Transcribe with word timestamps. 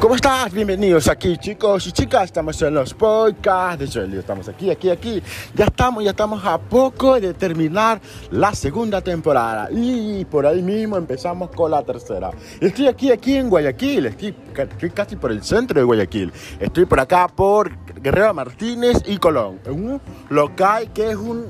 ¿Cómo 0.00 0.14
estás? 0.14 0.50
Bienvenidos 0.54 1.08
aquí, 1.08 1.36
chicos 1.36 1.86
y 1.86 1.92
chicas. 1.92 2.24
Estamos 2.24 2.60
en 2.62 2.72
los 2.72 2.94
podcasts 2.94 3.80
de 3.80 3.86
Joelio. 3.86 4.20
Estamos 4.20 4.48
aquí, 4.48 4.70
aquí, 4.70 4.88
aquí. 4.88 5.22
Ya 5.54 5.66
estamos, 5.66 6.02
ya 6.02 6.10
estamos 6.12 6.42
a 6.42 6.56
poco 6.56 7.20
de 7.20 7.34
terminar 7.34 8.00
la 8.30 8.54
segunda 8.54 9.02
temporada. 9.02 9.68
Y 9.70 10.24
por 10.24 10.46
ahí 10.46 10.62
mismo 10.62 10.96
empezamos 10.96 11.50
con 11.50 11.70
la 11.70 11.82
tercera. 11.82 12.30
Estoy 12.62 12.88
aquí, 12.88 13.12
aquí 13.12 13.36
en 13.36 13.50
Guayaquil. 13.50 14.06
Estoy, 14.06 14.34
estoy 14.56 14.88
casi 14.88 15.16
por 15.16 15.32
el 15.32 15.44
centro 15.44 15.78
de 15.78 15.84
Guayaquil. 15.84 16.32
Estoy 16.58 16.86
por 16.86 16.98
acá 16.98 17.28
por 17.28 17.70
Guerrero 18.00 18.32
Martínez 18.32 19.02
y 19.04 19.18
Colón. 19.18 19.60
En 19.66 19.84
un 19.84 20.00
local 20.30 20.90
que 20.94 21.10
es 21.10 21.16
un 21.16 21.44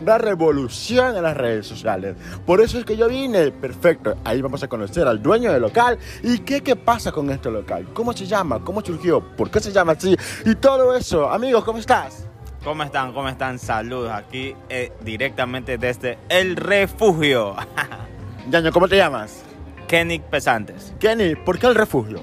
una 0.00 0.18
revolución 0.18 1.16
en 1.16 1.22
las 1.22 1.36
redes 1.36 1.66
sociales. 1.66 2.16
Por 2.44 2.60
eso 2.60 2.78
es 2.78 2.84
que 2.84 2.96
yo 2.96 3.08
vine. 3.08 3.50
Perfecto. 3.50 4.16
Ahí 4.24 4.40
vamos 4.42 4.62
a 4.62 4.68
conocer 4.68 5.06
al 5.06 5.22
dueño 5.22 5.52
del 5.52 5.62
local. 5.62 5.98
¿Y 6.22 6.38
qué, 6.40 6.62
qué 6.62 6.76
pasa 6.76 7.12
con 7.12 7.30
este 7.30 7.50
local? 7.50 7.86
¿Cómo 7.92 8.12
se 8.12 8.26
llama? 8.26 8.62
¿Cómo 8.62 8.80
surgió? 8.80 9.20
¿Por 9.20 9.50
qué 9.50 9.60
se 9.60 9.72
llama 9.72 9.92
así? 9.92 10.16
Y 10.44 10.54
todo 10.54 10.94
eso. 10.96 11.28
Amigos, 11.30 11.64
¿cómo 11.64 11.78
estás? 11.78 12.26
¿Cómo 12.64 12.82
están? 12.82 13.12
¿Cómo 13.12 13.28
están? 13.28 13.58
Saludos 13.58 14.10
aquí 14.10 14.54
eh, 14.68 14.92
directamente 15.02 15.78
desde 15.78 16.18
El 16.28 16.56
Refugio. 16.56 17.54
Yaño, 18.50 18.72
¿cómo 18.72 18.88
te 18.88 18.96
llamas? 18.96 19.42
Kenny 19.86 20.18
Pesantes. 20.18 20.92
Kenny, 20.98 21.36
¿por 21.36 21.58
qué 21.58 21.66
el 21.68 21.74
refugio? 21.74 22.20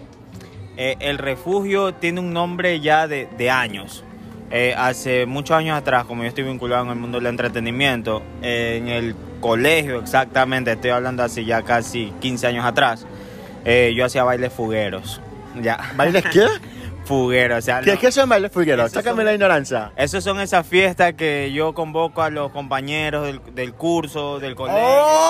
Eh, 0.76 0.98
el 1.00 1.18
refugio 1.18 1.94
tiene 1.94 2.20
un 2.20 2.34
nombre 2.34 2.80
ya 2.80 3.08
de, 3.08 3.30
de 3.38 3.50
años. 3.50 4.04
Eh, 4.56 4.76
hace 4.78 5.26
muchos 5.26 5.58
años 5.58 5.76
atrás, 5.76 6.06
como 6.06 6.22
yo 6.22 6.30
estoy 6.30 6.44
vinculado 6.44 6.84
en 6.84 6.90
el 6.92 6.96
mundo 6.96 7.18
del 7.18 7.26
entretenimiento, 7.26 8.22
eh, 8.44 8.78
en 8.80 8.88
el 8.88 9.16
colegio 9.40 10.00
exactamente, 10.00 10.72
estoy 10.74 10.92
hablando 10.92 11.24
hace 11.24 11.44
ya 11.44 11.64
casi 11.64 12.14
15 12.22 12.46
años 12.46 12.64
atrás, 12.64 13.08
eh, 13.66 13.94
yo 13.96 14.06
hacía 14.06 14.24
bailes 14.24 14.54
fugueros. 14.54 15.20
Ya. 15.60 15.80
¿Bailes 15.96 16.24
qué? 16.32 16.46
fugueros, 17.06 17.58
o 17.58 17.62
sea, 17.64 17.82
¿Qué, 17.82 17.94
no. 17.96 18.00
¿Qué 18.00 18.12
son 18.12 18.30
bailes 18.30 18.52
fugueros? 18.52 18.92
Sácame 18.92 19.18
son- 19.18 19.26
la 19.26 19.34
ignorancia. 19.34 19.92
Esos 19.96 20.24
son 20.24 20.40
esas 20.40 20.68
fiestas 20.68 21.14
que 21.14 21.52
yo 21.52 21.74
convoco 21.74 22.22
a 22.22 22.30
los 22.30 22.52
compañeros 22.52 23.26
del, 23.26 23.42
del 23.56 23.74
curso, 23.74 24.40
del 24.40 24.54
colegio. 24.54 24.80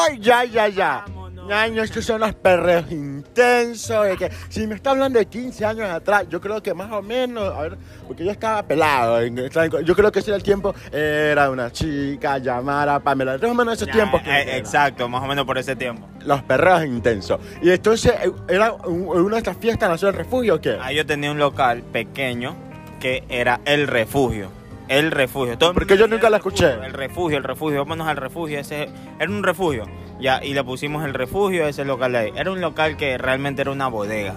¡Ay, 0.05 0.19
ya, 0.19 0.43
ya, 0.43 0.67
ya! 0.67 1.05
Ñaño, 1.47 1.83
estos 1.83 2.05
son 2.05 2.21
los 2.21 2.33
perreos 2.35 2.89
intensos. 2.91 4.05
de 4.05 4.17
que, 4.17 4.31
si 4.49 4.65
me 4.67 4.75
está 4.75 4.91
hablando 4.91 5.19
de 5.19 5.25
15 5.25 5.65
años 5.65 5.89
atrás, 5.89 6.25
yo 6.29 6.39
creo 6.39 6.61
que 6.63 6.73
más 6.73 6.91
o 6.91 7.01
menos, 7.01 7.53
a 7.53 7.61
ver, 7.61 7.77
porque 8.07 8.23
yo 8.25 8.31
estaba 8.31 8.63
pelado. 8.63 9.21
yo 9.25 9.95
creo 9.95 10.11
que 10.11 10.19
ese 10.19 10.29
era 10.31 10.37
el 10.37 10.43
tiempo, 10.43 10.73
era 10.91 11.49
una 11.49 11.71
chica, 11.71 12.37
llamar 12.37 12.89
a 12.89 12.99
Pamela. 12.99 13.37
Más 13.37 13.51
o 13.51 13.53
menos 13.53 13.73
esos 13.75 13.89
tiempos. 13.89 14.21
eh, 14.25 14.57
exacto, 14.57 15.07
más 15.09 15.21
o 15.23 15.27
menos 15.27 15.45
por 15.45 15.57
ese 15.57 15.75
tiempo. 15.75 16.07
Los 16.25 16.41
perreos 16.43 16.85
intensos. 16.85 17.39
Y 17.61 17.69
entonces, 17.71 18.13
eh, 18.23 18.31
¿era 18.47 18.71
un- 18.73 19.07
una 19.07 19.35
de 19.35 19.39
estas 19.39 19.57
fiestas 19.57 19.89
nació 19.89 20.07
el 20.09 20.13
refugio 20.15 20.55
o 20.55 20.61
qué? 20.61 20.77
Ahí 20.81 20.95
yo 20.95 21.05
tenía 21.05 21.31
un 21.31 21.39
local 21.39 21.83
pequeño 21.91 22.55
que 22.99 23.23
era 23.29 23.59
el 23.65 23.87
refugio. 23.87 24.49
El 24.87 25.11
refugio. 25.11 25.57
Todo 25.57 25.73
Porque 25.73 25.97
yo 25.97 26.07
nunca 26.07 26.29
la 26.29 26.37
escuché. 26.37 26.67
refugio, 26.67 26.85
El 26.87 26.93
refugio, 26.93 27.37
el 27.37 27.43
refugio. 27.43 27.79
Vámonos 27.79 28.07
al 28.07 28.17
refugio. 28.17 28.59
Ese 28.59 28.89
era 29.19 29.31
un 29.31 29.43
refugio. 29.43 29.85
Ya, 30.19 30.43
y 30.43 30.53
le 30.53 30.63
pusimos 30.63 31.03
el 31.05 31.13
refugio 31.13 31.65
a 31.65 31.69
ese 31.69 31.85
local 31.85 32.15
ahí. 32.15 32.31
Era 32.35 32.51
un 32.51 32.61
local 32.61 32.97
que 32.97 33.17
realmente 33.17 33.61
era 33.61 33.71
una 33.71 33.87
bodega. 33.87 34.35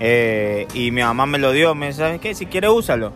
Eh, 0.00 0.66
y 0.74 0.90
mi 0.90 1.02
mamá 1.02 1.26
me 1.26 1.38
lo 1.38 1.52
dio. 1.52 1.74
Me 1.74 1.88
dice, 1.88 1.98
¿sabes 2.00 2.20
qué? 2.20 2.34
Si 2.34 2.46
quieres, 2.46 2.70
úsalo. 2.70 3.12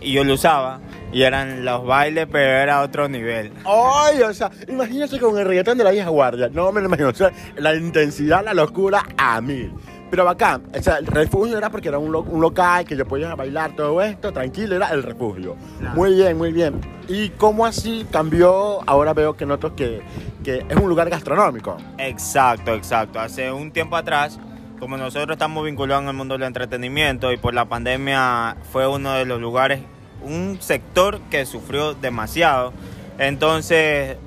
Y 0.00 0.12
yo 0.12 0.22
lo 0.24 0.34
usaba. 0.34 0.80
Y 1.12 1.22
eran 1.22 1.64
los 1.64 1.84
bailes, 1.86 2.26
pero 2.30 2.50
era 2.50 2.82
otro 2.82 3.08
nivel. 3.08 3.52
Ay, 3.64 4.20
o 4.22 4.34
sea, 4.34 4.50
imagínate 4.68 5.18
con 5.18 5.38
el 5.38 5.46
reggaetón 5.46 5.78
de 5.78 5.84
la 5.84 5.90
vieja 5.92 6.10
guardia. 6.10 6.48
No 6.52 6.70
me 6.72 6.80
lo 6.80 6.88
imagino. 6.88 7.08
O 7.08 7.14
sea, 7.14 7.32
la 7.56 7.74
intensidad, 7.74 8.44
la 8.44 8.52
locura 8.54 9.02
a 9.16 9.40
mil. 9.40 9.72
Pero 10.10 10.24
bacán. 10.24 10.62
O 10.78 10.82
sea, 10.82 10.98
el 10.98 11.06
refugio 11.06 11.58
era 11.58 11.68
porque 11.70 11.88
era 11.88 11.98
un, 11.98 12.12
lo- 12.12 12.20
un 12.22 12.40
local 12.40 12.84
que 12.84 12.96
yo 12.96 13.04
podía 13.06 13.34
bailar 13.34 13.74
todo 13.74 14.00
esto, 14.02 14.32
tranquilo, 14.32 14.76
era 14.76 14.88
el 14.90 15.02
refugio. 15.02 15.56
Claro. 15.80 15.96
Muy 15.96 16.14
bien, 16.14 16.38
muy 16.38 16.52
bien. 16.52 16.80
¿Y 17.08 17.30
cómo 17.30 17.66
así 17.66 18.06
cambió? 18.10 18.80
Ahora 18.88 19.14
veo 19.14 19.36
que 19.36 19.46
noto 19.46 19.74
que, 19.74 20.02
que 20.44 20.64
es 20.68 20.76
un 20.76 20.88
lugar 20.88 21.10
gastronómico. 21.10 21.76
Exacto, 21.98 22.72
exacto. 22.74 23.18
Hace 23.18 23.50
un 23.50 23.72
tiempo 23.72 23.96
atrás, 23.96 24.38
como 24.78 24.96
nosotros 24.96 25.32
estamos 25.34 25.64
vinculados 25.64 26.02
en 26.04 26.08
el 26.10 26.14
mundo 26.14 26.34
del 26.34 26.44
entretenimiento 26.44 27.32
y 27.32 27.36
por 27.36 27.54
la 27.54 27.64
pandemia 27.64 28.56
fue 28.72 28.86
uno 28.86 29.12
de 29.14 29.24
los 29.24 29.40
lugares, 29.40 29.80
un 30.22 30.58
sector 30.60 31.18
que 31.30 31.46
sufrió 31.46 31.94
demasiado. 31.94 32.72
Entonces 33.18 34.18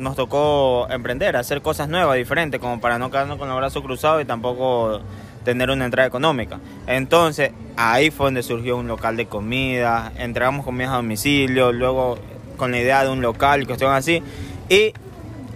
nos 0.00 0.16
tocó 0.16 0.88
emprender, 0.90 1.36
hacer 1.36 1.62
cosas 1.62 1.88
nuevas, 1.88 2.16
diferentes, 2.16 2.60
como 2.60 2.80
para 2.80 2.98
no 2.98 3.10
quedarnos 3.10 3.38
con 3.38 3.48
los 3.48 3.56
brazos 3.56 3.82
cruzados 3.82 4.22
y 4.22 4.24
tampoco 4.24 5.00
tener 5.44 5.70
una 5.70 5.84
entrada 5.84 6.08
económica. 6.08 6.58
Entonces 6.86 7.52
ahí 7.76 8.10
fue 8.10 8.26
donde 8.26 8.42
surgió 8.42 8.76
un 8.76 8.88
local 8.88 9.16
de 9.16 9.26
comida, 9.26 10.12
entregamos 10.16 10.64
comidas 10.64 10.92
a 10.92 10.96
domicilio, 10.96 11.72
luego 11.72 12.18
con 12.56 12.70
la 12.72 12.78
idea 12.78 13.04
de 13.04 13.10
un 13.10 13.22
local, 13.22 13.66
cuestión 13.66 13.92
así. 13.92 14.22
Y 14.68 14.92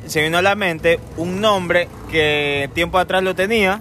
se 0.06 0.22
vino 0.22 0.38
a 0.38 0.42
la 0.42 0.54
mente 0.54 1.00
un 1.16 1.40
nombre 1.40 1.88
que 2.10 2.70
tiempo 2.74 2.98
atrás 2.98 3.22
lo 3.22 3.34
tenía 3.34 3.80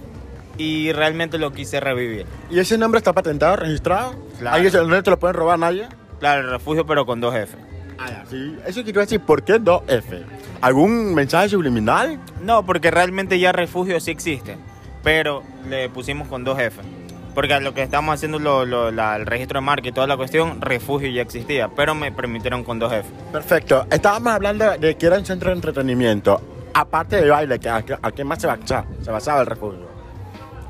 y 0.57 0.91
realmente 0.91 1.37
lo 1.37 1.51
quise 1.53 1.79
revivir. 1.79 2.25
¿Y 2.49 2.59
ese 2.59 2.77
nombre 2.77 2.97
está 2.97 3.13
patentado, 3.13 3.55
registrado? 3.55 4.13
Claro. 4.39 4.55
¿Alguien 4.55 4.71
se- 4.71 4.83
no 4.85 5.03
te 5.03 5.09
lo 5.09 5.19
pueden 5.19 5.35
robar 5.35 5.57
nadie? 5.59 5.87
Claro, 6.19 6.41
el 6.41 6.49
refugio 6.49 6.85
pero 6.85 7.05
con 7.05 7.19
dos 7.21 7.33
F. 7.35 7.57
Ah, 8.11 8.23
sí. 8.29 8.57
Eso 8.65 8.83
quiero 8.83 9.01
decir, 9.01 9.19
¿por 9.21 9.43
qué 9.43 9.59
2F? 9.59 10.23
¿Algún 10.61 11.13
mensaje 11.13 11.49
subliminal? 11.49 12.19
No, 12.41 12.65
porque 12.65 12.89
realmente 12.91 13.39
ya 13.39 13.51
refugio 13.51 13.99
sí 13.99 14.11
existe, 14.11 14.57
pero 15.03 15.43
le 15.69 15.89
pusimos 15.89 16.27
con 16.27 16.43
dos 16.43 16.57
F. 16.59 16.81
Porque 17.35 17.59
lo 17.59 17.73
que 17.73 17.81
estamos 17.81 18.13
haciendo, 18.13 18.37
lo- 18.39 18.63
lo- 18.65 18.91
la- 18.91 19.15
el 19.15 19.25
registro 19.25 19.59
de 19.59 19.65
marca 19.65 19.87
y 19.89 19.91
toda 19.91 20.05
la 20.07 20.15
cuestión, 20.15 20.61
refugio 20.61 21.09
ya 21.09 21.21
existía, 21.23 21.67
pero 21.69 21.95
me 21.95 22.11
permitieron 22.11 22.63
con 22.63 22.77
dos 22.79 22.93
F. 22.93 23.09
Perfecto. 23.31 23.87
Estábamos 23.89 24.33
hablando 24.33 24.69
de 24.77 24.95
que 24.95 25.05
era 25.07 25.17
un 25.17 25.25
centro 25.25 25.49
de 25.49 25.55
entretenimiento. 25.55 26.39
Aparte 26.75 27.17
de 27.21 27.29
baile, 27.29 27.55
¿a, 27.69 27.81
qué- 27.81 27.97
a 28.01 28.11
qué 28.11 28.23
más 28.23 28.39
se 28.39 28.47
basaba, 28.47 28.85
se 29.01 29.11
basaba 29.11 29.41
el 29.41 29.47
refugio? 29.47 29.87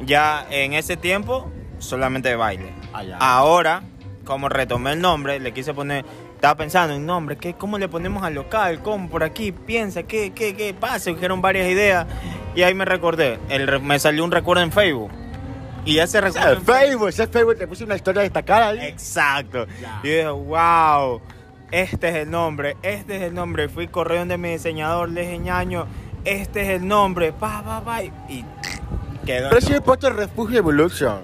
Ya 0.06 0.46
en 0.50 0.74
ese 0.74 0.98
tiempo, 0.98 1.52
solamente 1.80 2.30
de 2.30 2.36
baile. 2.36 2.74
Allá. 2.94 3.18
Ahora, 3.20 3.84
como 4.26 4.50
retomé 4.50 4.94
el 4.94 5.02
nombre, 5.02 5.40
le 5.40 5.52
quise 5.54 5.74
poner. 5.74 6.06
Estaba 6.44 6.58
pensando 6.58 6.94
en 6.94 7.06
nombre, 7.06 7.38
¿qué, 7.38 7.54
¿cómo 7.54 7.78
le 7.78 7.88
ponemos 7.88 8.22
al 8.22 8.34
local? 8.34 8.82
¿Cómo 8.84 9.08
por 9.08 9.24
aquí? 9.24 9.54
Piensa, 9.54 10.04
¿qué, 10.04 10.34
qué, 10.34 10.54
qué 10.54 10.74
pasa? 10.74 11.10
Dijeron 11.10 11.42
varias 11.42 11.70
ideas. 11.70 12.06
Y 12.54 12.64
ahí 12.64 12.74
me 12.74 12.84
recordé. 12.84 13.40
El, 13.48 13.80
me 13.82 13.98
salió 13.98 14.26
un 14.26 14.32
recuerdo 14.32 14.62
en 14.62 14.74
Facebook. 14.74 15.10
Y 15.86 16.00
ese 16.00 16.20
recuerdo. 16.20 16.50
Ah, 16.50 16.52
en 16.52 16.62
Facebook- 16.62 17.08
ese 17.08 17.28
Facebook 17.28 17.58
te 17.58 17.66
puse 17.66 17.86
una 17.86 17.96
historia 17.96 18.24
destacada 18.24 18.68
ahí. 18.68 18.80
Exacto. 18.82 19.68
Ya. 19.82 20.02
Y 20.04 20.08
yo 20.10 20.14
dije, 20.16 20.28
wow, 20.28 21.22
este 21.72 22.10
es 22.10 22.16
el 22.16 22.30
nombre, 22.30 22.76
este 22.82 23.16
es 23.16 23.22
el 23.22 23.34
nombre. 23.34 23.70
Fui 23.70 23.88
correo 23.88 24.20
donde 24.20 24.38
mi 24.38 24.50
diseñador, 24.50 25.12
le 25.12 25.22
dije, 25.22 25.38
ñaño, 25.38 25.88
este 26.26 26.64
es 26.64 26.70
el 26.72 26.86
nombre. 26.86 27.32
Pa, 27.32 27.64
pa, 27.64 27.82
pa. 27.86 28.04
Y 28.04 28.12
quedó. 29.26 29.48
Pero 29.48 29.62
si 29.62 29.72
he 29.76 29.80
puesto 29.80 30.10
el 30.10 30.18
refugio 30.18 30.58
Evolution. 30.58 31.22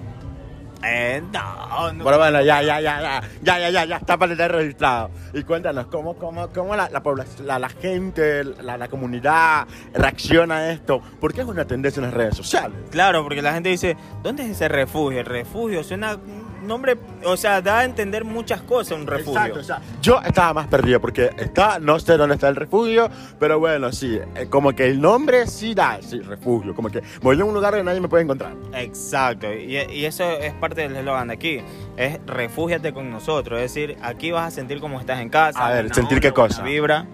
Eh, 0.82 1.22
no, 1.32 1.92
no. 1.92 2.04
Bueno, 2.04 2.18
bueno, 2.18 2.40
ya, 2.42 2.62
ya, 2.62 2.80
ya, 2.80 3.00
ya, 3.00 3.20
ya, 3.42 3.58
ya, 3.58 3.70
ya, 3.70 3.84
ya, 3.84 3.96
está 3.98 4.16
para 4.16 4.32
estar 4.32 4.50
registrado. 4.50 5.10
Y 5.34 5.42
cuéntanos, 5.42 5.86
¿cómo, 5.86 6.14
cómo, 6.16 6.48
cómo 6.48 6.74
la, 6.74 6.88
la, 6.88 7.02
población- 7.02 7.46
la, 7.46 7.58
la 7.58 7.68
gente, 7.68 8.44
la, 8.44 8.78
la 8.78 8.88
comunidad 8.88 9.66
reacciona 9.92 10.56
a 10.56 10.72
esto? 10.72 11.02
Porque 11.20 11.42
es 11.42 11.46
una 11.46 11.66
tendencia 11.66 12.00
en 12.00 12.06
las 12.06 12.14
redes 12.14 12.36
sociales. 12.36 12.78
Claro, 12.90 13.22
porque 13.22 13.42
la 13.42 13.52
gente 13.52 13.68
dice, 13.68 13.96
¿dónde 14.22 14.44
es 14.44 14.50
ese 14.50 14.68
refugio? 14.68 15.20
El 15.20 15.26
refugio 15.26 15.84
suena 15.84 16.16
nombre, 16.62 16.96
o 17.24 17.36
sea, 17.36 17.60
da 17.60 17.80
a 17.80 17.84
entender 17.84 18.24
muchas 18.24 18.62
cosas 18.62 18.98
un 18.98 19.06
refugio. 19.06 19.40
Exacto, 19.40 19.60
o 19.60 19.62
sea, 19.64 19.80
yo 20.02 20.20
estaba 20.22 20.54
más 20.54 20.66
perdido 20.68 21.00
porque 21.00 21.30
está, 21.38 21.78
no 21.78 21.98
sé 21.98 22.16
dónde 22.16 22.34
está 22.34 22.48
el 22.48 22.56
refugio, 22.56 23.08
pero 23.38 23.58
bueno, 23.58 23.92
sí, 23.92 24.18
eh, 24.34 24.46
como 24.48 24.72
que 24.72 24.86
el 24.86 25.00
nombre 25.00 25.46
sí 25.46 25.74
da, 25.74 25.98
sí, 26.02 26.20
refugio, 26.20 26.74
como 26.74 26.88
que 26.90 27.02
voy 27.22 27.40
a 27.40 27.44
un 27.44 27.54
lugar 27.54 27.72
donde 27.72 27.84
nadie 27.84 28.00
me 28.00 28.08
puede 28.08 28.24
encontrar. 28.24 28.52
Exacto, 28.74 29.52
y, 29.52 29.76
y 29.76 30.04
eso 30.04 30.24
es 30.30 30.52
parte 30.54 30.82
del 30.82 30.96
eslogan 30.96 31.28
de 31.28 31.34
aquí, 31.34 31.62
es 31.96 32.18
refúgiate 32.26 32.92
con 32.92 33.10
nosotros, 33.10 33.60
es 33.60 33.74
decir, 33.74 33.96
aquí 34.02 34.30
vas 34.30 34.48
a 34.48 34.50
sentir 34.50 34.80
como 34.80 35.00
estás 35.00 35.20
en 35.20 35.28
casa. 35.28 35.66
A 35.66 35.70
ver, 35.70 35.94
¿sentir 35.94 36.18
onda, 36.18 36.20
qué 36.20 36.32
cosa? 36.32 36.62
Buena 36.62 36.70
vibra, 36.70 37.06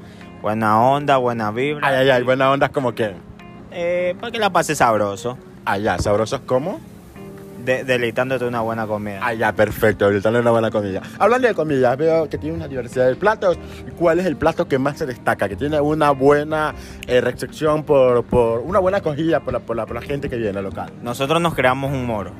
buena 0.43 0.81
onda, 0.81 1.17
buena 1.17 1.51
vibra. 1.51 1.87
Ay, 1.87 1.97
ay, 1.97 2.11
ay, 2.11 2.23
buena 2.23 2.51
onda 2.51 2.67
es 2.67 2.73
como 2.73 2.95
que, 2.95 3.15
Eh, 3.71 4.15
para 4.21 4.33
que 4.33 4.39
la 4.39 4.51
pases 4.51 4.79
sabroso, 4.79 5.37
allá, 5.65 5.99
sabrosos 5.99 6.41
como, 6.41 6.81
de- 7.67 7.85
deleitándote 7.85 8.47
una 8.47 8.61
buena 8.63 8.87
comida. 8.87 9.25
allá, 9.27 9.53
perfecto, 9.53 10.09
gritando 10.09 10.41
una 10.41 10.51
buena 10.51 10.71
comida. 10.71 11.03
Hablando 11.19 11.49
de 11.49 11.55
comida, 11.55 11.95
veo 11.97 12.29
que 12.31 12.39
tiene 12.39 12.57
una 12.57 12.69
diversidad 12.69 13.07
de 13.09 13.17
platos. 13.17 13.59
¿Cuál 13.99 14.21
es 14.21 14.27
el 14.27 14.37
plato 14.37 14.67
que 14.69 14.79
más 14.79 14.97
se 14.97 15.05
destaca? 15.05 15.49
Que 15.49 15.57
tiene 15.57 15.79
una 15.81 16.13
buena 16.13 16.75
eh, 17.07 17.21
recepción 17.21 17.83
por, 17.85 18.25
por, 18.25 18.61
una 18.61 18.79
buena 18.79 18.99
acogida 18.99 19.41
por 19.41 19.53
la, 19.53 19.61
por, 19.61 19.77
la, 19.77 19.85
por 19.85 19.97
la 19.97 20.03
gente 20.03 20.31
que 20.31 20.37
viene 20.37 20.57
al 20.59 20.65
local. 20.65 20.91
Nosotros 21.03 21.41
nos 21.43 21.55
creamos 21.55 21.93
un 21.93 22.07
moro 22.07 22.33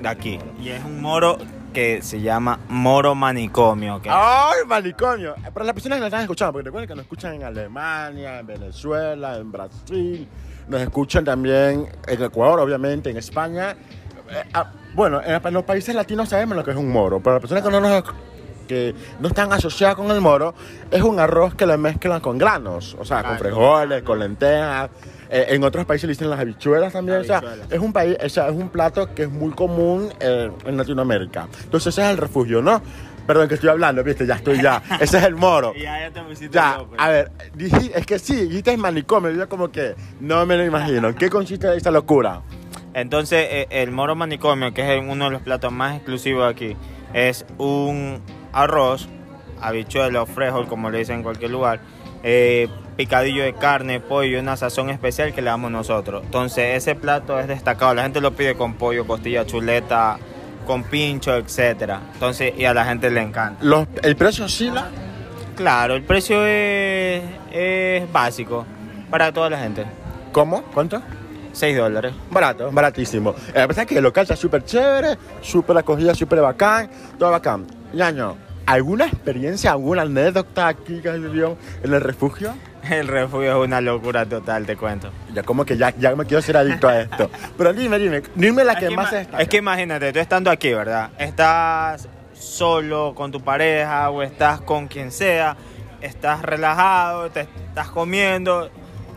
de 0.00 0.08
aquí, 0.08 0.38
y 0.60 0.70
es 0.70 0.82
un 0.82 1.00
moro 1.02 1.36
que 1.74 2.00
se 2.02 2.20
llama 2.20 2.58
moro 2.68 3.14
manicomio. 3.14 4.00
que- 4.02 4.08
¡Ay, 4.10 4.60
manicomio! 4.66 5.34
Para 5.52 5.66
las 5.66 5.74
personas 5.74 5.96
que 5.96 6.00
nos 6.00 6.06
están 6.08 6.22
escuchando, 6.22 6.52
porque 6.54 6.64
recuerden 6.64 6.88
que 6.88 6.94
nos 6.96 7.02
escuchan 7.04 7.34
en 7.34 7.44
Alemania, 7.44 8.40
en 8.40 8.46
Venezuela, 8.46 9.36
en 9.36 9.52
Brasil, 9.52 10.26
nos 10.68 10.80
escuchan 10.80 11.24
también 11.24 11.86
en 12.08 12.22
Ecuador, 12.22 12.58
obviamente, 12.60 13.10
en 13.10 13.18
España. 13.18 13.76
Eh, 14.30 14.44
ah, 14.54 14.70
bueno, 14.94 15.20
en, 15.24 15.40
los 15.54 15.64
países 15.64 15.94
latinos 15.94 16.28
sabemos 16.28 16.56
lo 16.56 16.64
que 16.64 16.70
es 16.72 16.76
un 16.76 16.90
moro, 16.90 17.20
pero 17.20 17.34
las 17.34 17.40
personas 17.40 17.64
que 17.64 17.70
no 17.70 17.80
nos 17.80 18.04
que 18.66 18.94
no 19.18 19.26
están 19.26 19.52
asociadas 19.52 19.96
con 19.96 20.08
el 20.12 20.20
moro, 20.20 20.54
es 20.92 21.02
un 21.02 21.18
arroz 21.18 21.56
que 21.56 21.66
le 21.66 21.76
mezclan 21.76 22.20
con 22.20 22.38
granos, 22.38 22.96
o 23.00 23.04
sea, 23.04 23.24
con 23.24 23.34
Ah, 23.34 23.38
frijoles, 23.38 24.02
con 24.04 24.20
lentejas. 24.20 24.90
Eh, 25.28 25.46
en 25.48 25.64
otros 25.64 25.84
países 25.86 26.06
le 26.06 26.12
dicen 26.12 26.30
las 26.30 26.38
habichuelas 26.38 26.92
también, 26.92 27.18
o 27.18 27.24
sea, 27.24 27.38
Habichuelas. 27.38 27.72
es 27.72 27.78
un 27.80 27.92
país, 27.92 28.16
o 28.24 28.28
sea, 28.28 28.46
es 28.48 28.54
un 28.54 28.68
plato 28.68 29.12
que 29.12 29.24
es 29.24 29.28
muy 29.30 29.50
común 29.50 30.12
eh, 30.20 30.52
en 30.64 30.76
Latinoamérica. 30.76 31.48
Entonces 31.64 31.92
ese 31.92 32.02
es 32.04 32.10
el 32.10 32.16
refugio, 32.16 32.62
¿no? 32.62 32.80
Perdón 33.26 33.48
que 33.48 33.54
estoy 33.54 33.70
hablando, 33.70 34.04
viste, 34.04 34.24
ya 34.24 34.36
estoy 34.36 34.62
ya. 34.62 34.80
Ese 35.00 35.18
es 35.18 35.24
el 35.24 35.34
moro. 35.34 35.74
Ya, 35.74 36.00
ya 36.00 36.10
te 36.12 36.20
pusiste 36.22 36.50
Ya, 36.54 36.80
a 36.96 37.08
ver, 37.08 37.30
dije- 37.54 37.90
es 37.94 38.06
que 38.06 38.18
sí, 38.20 38.46
dijiste 38.46 38.76
manicomio, 38.76 39.30
yo 39.32 39.48
como 39.48 39.68
que 39.70 39.94
no 40.20 40.46
me 40.46 40.56
lo 40.56 40.64
imagino. 40.64 41.12
¿Qué 41.14 41.28
consiste 41.28 41.76
esa 41.76 41.90
locura? 41.90 42.40
Entonces, 42.94 43.46
eh, 43.50 43.66
el 43.70 43.90
moro 43.90 44.16
manicomio, 44.16 44.74
que 44.74 44.96
es 44.96 45.02
uno 45.02 45.26
de 45.26 45.30
los 45.30 45.42
platos 45.42 45.72
más 45.72 45.96
exclusivos 45.96 46.50
aquí, 46.50 46.76
es 47.12 47.46
un 47.58 48.20
arroz, 48.52 49.08
habichuelo, 49.60 50.26
frijol, 50.26 50.66
como 50.66 50.90
le 50.90 50.98
dicen 50.98 51.16
en 51.16 51.22
cualquier 51.22 51.50
lugar, 51.50 51.80
eh, 52.22 52.68
picadillo 52.96 53.44
de 53.44 53.54
carne, 53.54 54.00
pollo, 54.00 54.40
una 54.40 54.56
sazón 54.56 54.90
especial 54.90 55.32
que 55.32 55.40
le 55.40 55.50
damos 55.50 55.70
nosotros. 55.70 56.22
Entonces, 56.24 56.76
ese 56.76 56.94
plato 56.94 57.38
es 57.38 57.48
destacado. 57.48 57.94
La 57.94 58.02
gente 58.02 58.20
lo 58.20 58.32
pide 58.32 58.54
con 58.54 58.74
pollo, 58.74 59.06
costilla, 59.06 59.46
chuleta, 59.46 60.18
con 60.66 60.84
pincho, 60.84 61.34
etcétera. 61.34 62.00
Entonces, 62.14 62.52
y 62.56 62.64
a 62.64 62.74
la 62.74 62.84
gente 62.84 63.10
le 63.10 63.22
encanta. 63.22 63.64
Los, 63.64 63.86
¿El 64.02 64.16
precio 64.16 64.44
oscila? 64.44 64.88
Claro, 65.56 65.94
el 65.94 66.02
precio 66.02 66.44
es, 66.46 67.22
es 67.52 68.12
básico 68.12 68.66
para 69.10 69.32
toda 69.32 69.50
la 69.50 69.58
gente. 69.58 69.84
¿Cómo? 70.32 70.62
¿Cuánto? 70.74 71.02
6 71.60 71.76
dólares. 71.76 72.14
Barato, 72.30 72.72
baratísimo. 72.72 73.34
Eh, 73.54 73.60
a 73.60 73.68
pesar 73.68 73.86
que 73.86 73.98
el 73.98 74.02
local 74.02 74.22
está 74.22 74.34
súper 74.34 74.64
chévere, 74.64 75.18
súper 75.42 75.76
acogida, 75.76 76.14
súper 76.14 76.40
bacán, 76.40 76.88
todo 77.18 77.30
bacán. 77.30 77.66
Ñaño, 77.92 78.34
¿alguna 78.64 79.04
experiencia, 79.04 79.72
alguna 79.72 80.02
anécdota 80.02 80.68
aquí 80.68 81.00
que 81.02 81.10
vivió 81.12 81.58
en 81.82 81.92
el 81.92 82.00
refugio? 82.00 82.54
El 82.90 83.08
refugio 83.08 83.50
es 83.60 83.66
una 83.66 83.82
locura 83.82 84.24
total, 84.24 84.64
te 84.64 84.74
cuento. 84.74 85.10
Ya 85.34 85.42
como 85.42 85.66
que 85.66 85.76
ya, 85.76 85.94
ya 85.98 86.16
me 86.16 86.24
quiero 86.24 86.40
ser 86.40 86.56
adicto 86.56 86.88
a 86.88 87.02
esto. 87.02 87.30
Pero 87.58 87.74
dime, 87.74 87.98
dime, 87.98 88.22
dime 88.34 88.64
la 88.64 88.72
Es 88.72 88.78
que, 88.78 88.90
más 88.90 89.10
destaca. 89.10 89.42
Es 89.42 89.48
que 89.50 89.58
imagínate, 89.58 90.14
tú 90.14 90.18
estando 90.18 90.50
aquí, 90.50 90.72
¿verdad? 90.72 91.10
Estás 91.18 92.08
solo 92.32 93.12
con 93.14 93.30
tu 93.30 93.42
pareja 93.42 94.08
o 94.08 94.22
estás 94.22 94.62
con 94.62 94.88
quien 94.88 95.12
sea, 95.12 95.58
estás 96.00 96.40
relajado, 96.40 97.30
te 97.30 97.40
estás 97.40 97.90
comiendo, 97.90 98.70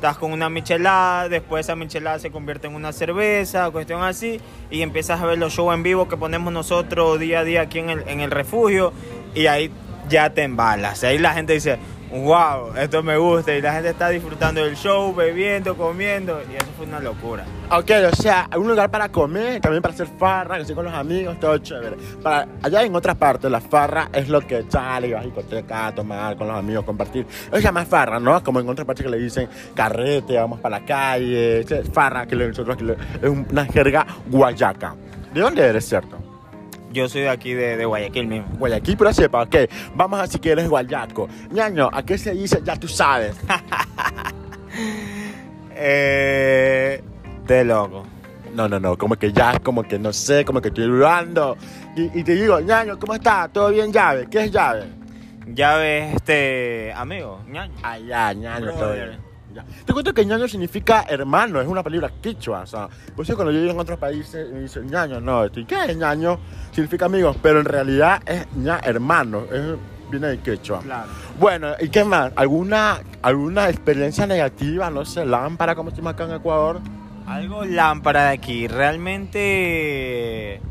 estás 0.04 0.18
con 0.18 0.34
una 0.34 0.50
michelada, 0.50 1.30
después 1.30 1.66
esa 1.66 1.78
michelada 1.78 2.20
se 2.20 2.30
convierte 2.30 2.68
en 2.68 2.76
una 2.76 2.92
cerveza, 2.92 3.72
cuestión 3.72 4.04
así, 4.04 4.42
y 4.70 4.82
empiezas 4.82 5.22
a 5.22 5.26
ver 5.26 5.38
los 5.38 5.54
shows 5.54 5.74
en 5.74 5.82
vivo 5.82 6.10
que 6.10 6.18
ponemos 6.18 6.52
nosotros 6.52 7.18
día 7.22 7.40
a 7.40 7.44
día 7.46 7.62
aquí 7.62 7.80
en 7.80 7.90
el, 7.90 8.04
en 8.10 8.20
el 8.20 8.30
refugio, 8.30 8.92
y 9.34 9.46
ahí 9.46 9.72
ya 10.10 10.32
te 10.32 10.44
embalas. 10.44 11.06
Ahí 11.06 11.20
la 11.20 11.34
gente 11.34 11.54
dice, 11.54 11.78
wow, 12.14 12.76
esto 12.78 13.02
me 13.02 13.18
gusta, 13.18 13.56
y 13.56 13.62
la 13.62 13.74
gente 13.74 13.90
está 13.90 14.10
disfrutando 14.10 14.64
del 14.64 14.76
show, 14.76 15.14
bebiendo, 15.16 15.76
comiendo, 15.76 16.42
y 16.52 16.56
eso 16.56 16.68
fue 16.78 16.86
una 16.86 17.00
locura. 17.00 17.44
Ok, 17.72 17.92
o 18.12 18.16
sea, 18.16 18.48
un 18.56 18.68
lugar 18.68 18.92
para 18.92 19.10
comer, 19.10 19.60
también 19.62 19.82
para 19.82 19.96
hacer 19.96 20.08
farra, 20.20 20.64
que 20.64 20.76
con 20.76 20.86
los 20.86 20.94
amigos, 20.94 21.40
todo 21.40 21.58
chévere. 21.58 21.98
Para, 22.22 22.48
allá 22.62 22.84
en 22.84 22.96
otras 22.96 23.16
partes, 23.16 23.50
la 23.50 23.62
farra 23.62 24.10
es 24.14 24.30
lo 24.30 24.42
que 24.42 24.64
sale, 24.70 25.12
vas 25.12 25.24
a 25.24 25.26
discoteca, 25.26 25.88
a 25.88 25.96
tomar 25.96 26.38
con 26.38 26.48
los 26.48 26.56
amigos, 26.56 26.86
compartir. 26.86 27.26
Eso 27.28 27.56
se 27.56 27.62
llama 27.62 27.84
farra, 27.86 28.20
¿no? 28.20 28.44
Como 28.44 28.60
en 28.60 28.70
otras 28.70 28.86
partes 28.86 29.04
que 29.04 29.12
le 29.12 29.18
dicen 29.18 29.50
carrete, 29.74 30.38
vamos 30.38 30.60
para 30.60 30.80
la 30.80 30.86
calle, 30.86 31.66
farra, 31.92 32.28
que 32.28 32.36
nosotros 32.36 32.78
que 32.78 32.96
es 33.22 33.30
una 33.30 33.66
jerga 33.66 34.06
guayaca. 34.28 34.96
¿De 35.34 35.42
dónde 35.42 35.64
eres, 35.64 35.88
cierto? 35.88 36.23
Yo 36.94 37.10
soy 37.10 37.22
de 37.22 37.30
aquí 37.30 37.54
de, 37.54 37.76
de 37.76 37.86
Guayaquil 37.86 38.28
mismo. 38.28 38.48
Guayaquil, 38.58 38.96
pero 38.98 39.12
sepa, 39.14 39.42
ok. 39.42 39.56
Vamos 39.96 40.20
a 40.20 40.28
si 40.28 40.40
quieres 40.40 40.70
guayaco. 40.70 41.28
Ñaño, 41.52 41.90
¿a 41.92 42.04
qué 42.04 42.18
se 42.18 42.32
dice? 42.32 42.62
Ya 42.64 42.76
tú 42.76 42.88
sabes. 42.88 43.36
Eh, 45.76 47.04
de 47.48 47.66
loco. 47.66 48.06
No, 48.54 48.70
no, 48.70 48.80
no, 48.80 48.96
como 48.96 49.16
que 49.16 49.34
ya, 49.34 49.60
como 49.60 49.84
que 49.84 49.98
no 49.98 50.14
sé, 50.14 50.46
como 50.46 50.62
que 50.62 50.68
estoy 50.68 50.86
dudando. 50.86 51.58
Y, 51.98 52.20
y 52.20 52.24
te 52.24 52.36
digo, 52.36 52.60
ñaño, 52.60 53.00
¿cómo 53.00 53.16
está? 53.16 53.50
¿Todo 53.52 53.70
bien, 53.72 53.92
llave? 53.92 54.28
¿Qué 54.30 54.46
es 54.46 54.52
llave? 54.52 54.86
Ves, 55.46 56.16
este 56.16 56.94
amigo, 56.96 57.42
ñaño. 57.48 57.74
Ay, 57.82 58.06
ya, 58.06 58.34
ñaño, 58.34 58.72
todo 58.74 58.94
bien. 58.94 59.18
Ya. 59.54 59.64
Te 59.86 59.94
cuento 59.94 60.14
que 60.14 60.26
ñaño 60.26 60.48
significa 60.48 61.06
hermano, 61.08 61.62
es 61.62 61.68
una 61.68 61.84
palabra 61.84 62.12
quichua, 62.22 62.62
o 62.62 62.66
sea, 62.66 62.88
por 63.16 63.24
eso 63.24 63.36
cuando 63.36 63.52
yo 63.52 63.60
llego 63.60 63.72
en 63.74 63.80
otros 63.80 64.00
países 64.00 64.52
me 64.52 64.62
dicen 64.62 64.88
ñaño, 64.88 65.20
no, 65.20 65.46
estoy, 65.46 65.66
¿qué 65.66 65.86
es 65.86 65.96
ñaño? 65.96 66.40
Significa 66.72 67.06
amigo, 67.06 67.36
pero 67.42 67.60
en 67.60 67.66
realidad 67.66 68.22
es 68.26 68.48
ña, 68.56 68.80
hermano, 68.84 69.44
es, 69.52 69.78
viene 70.10 70.28
de 70.28 70.40
quechua. 70.40 70.80
Claro. 70.80 71.10
Bueno, 71.40 71.74
¿y 71.80 71.90
qué 71.90 72.04
más? 72.04 72.32
¿Alguna, 72.36 73.02
alguna 73.22 73.70
experiencia 73.70 74.26
negativa, 74.26 74.90
no 74.90 75.06
sé, 75.06 75.26
lámpara 75.26 75.76
como 75.76 75.90
estamos 75.90 76.14
acá 76.14 76.24
en 76.26 76.34
Ecuador? 76.34 76.82
Algo 77.26 77.64
lámpara 77.66 78.26
de 78.26 78.34
aquí. 78.34 78.68
Realmente. 78.68 80.62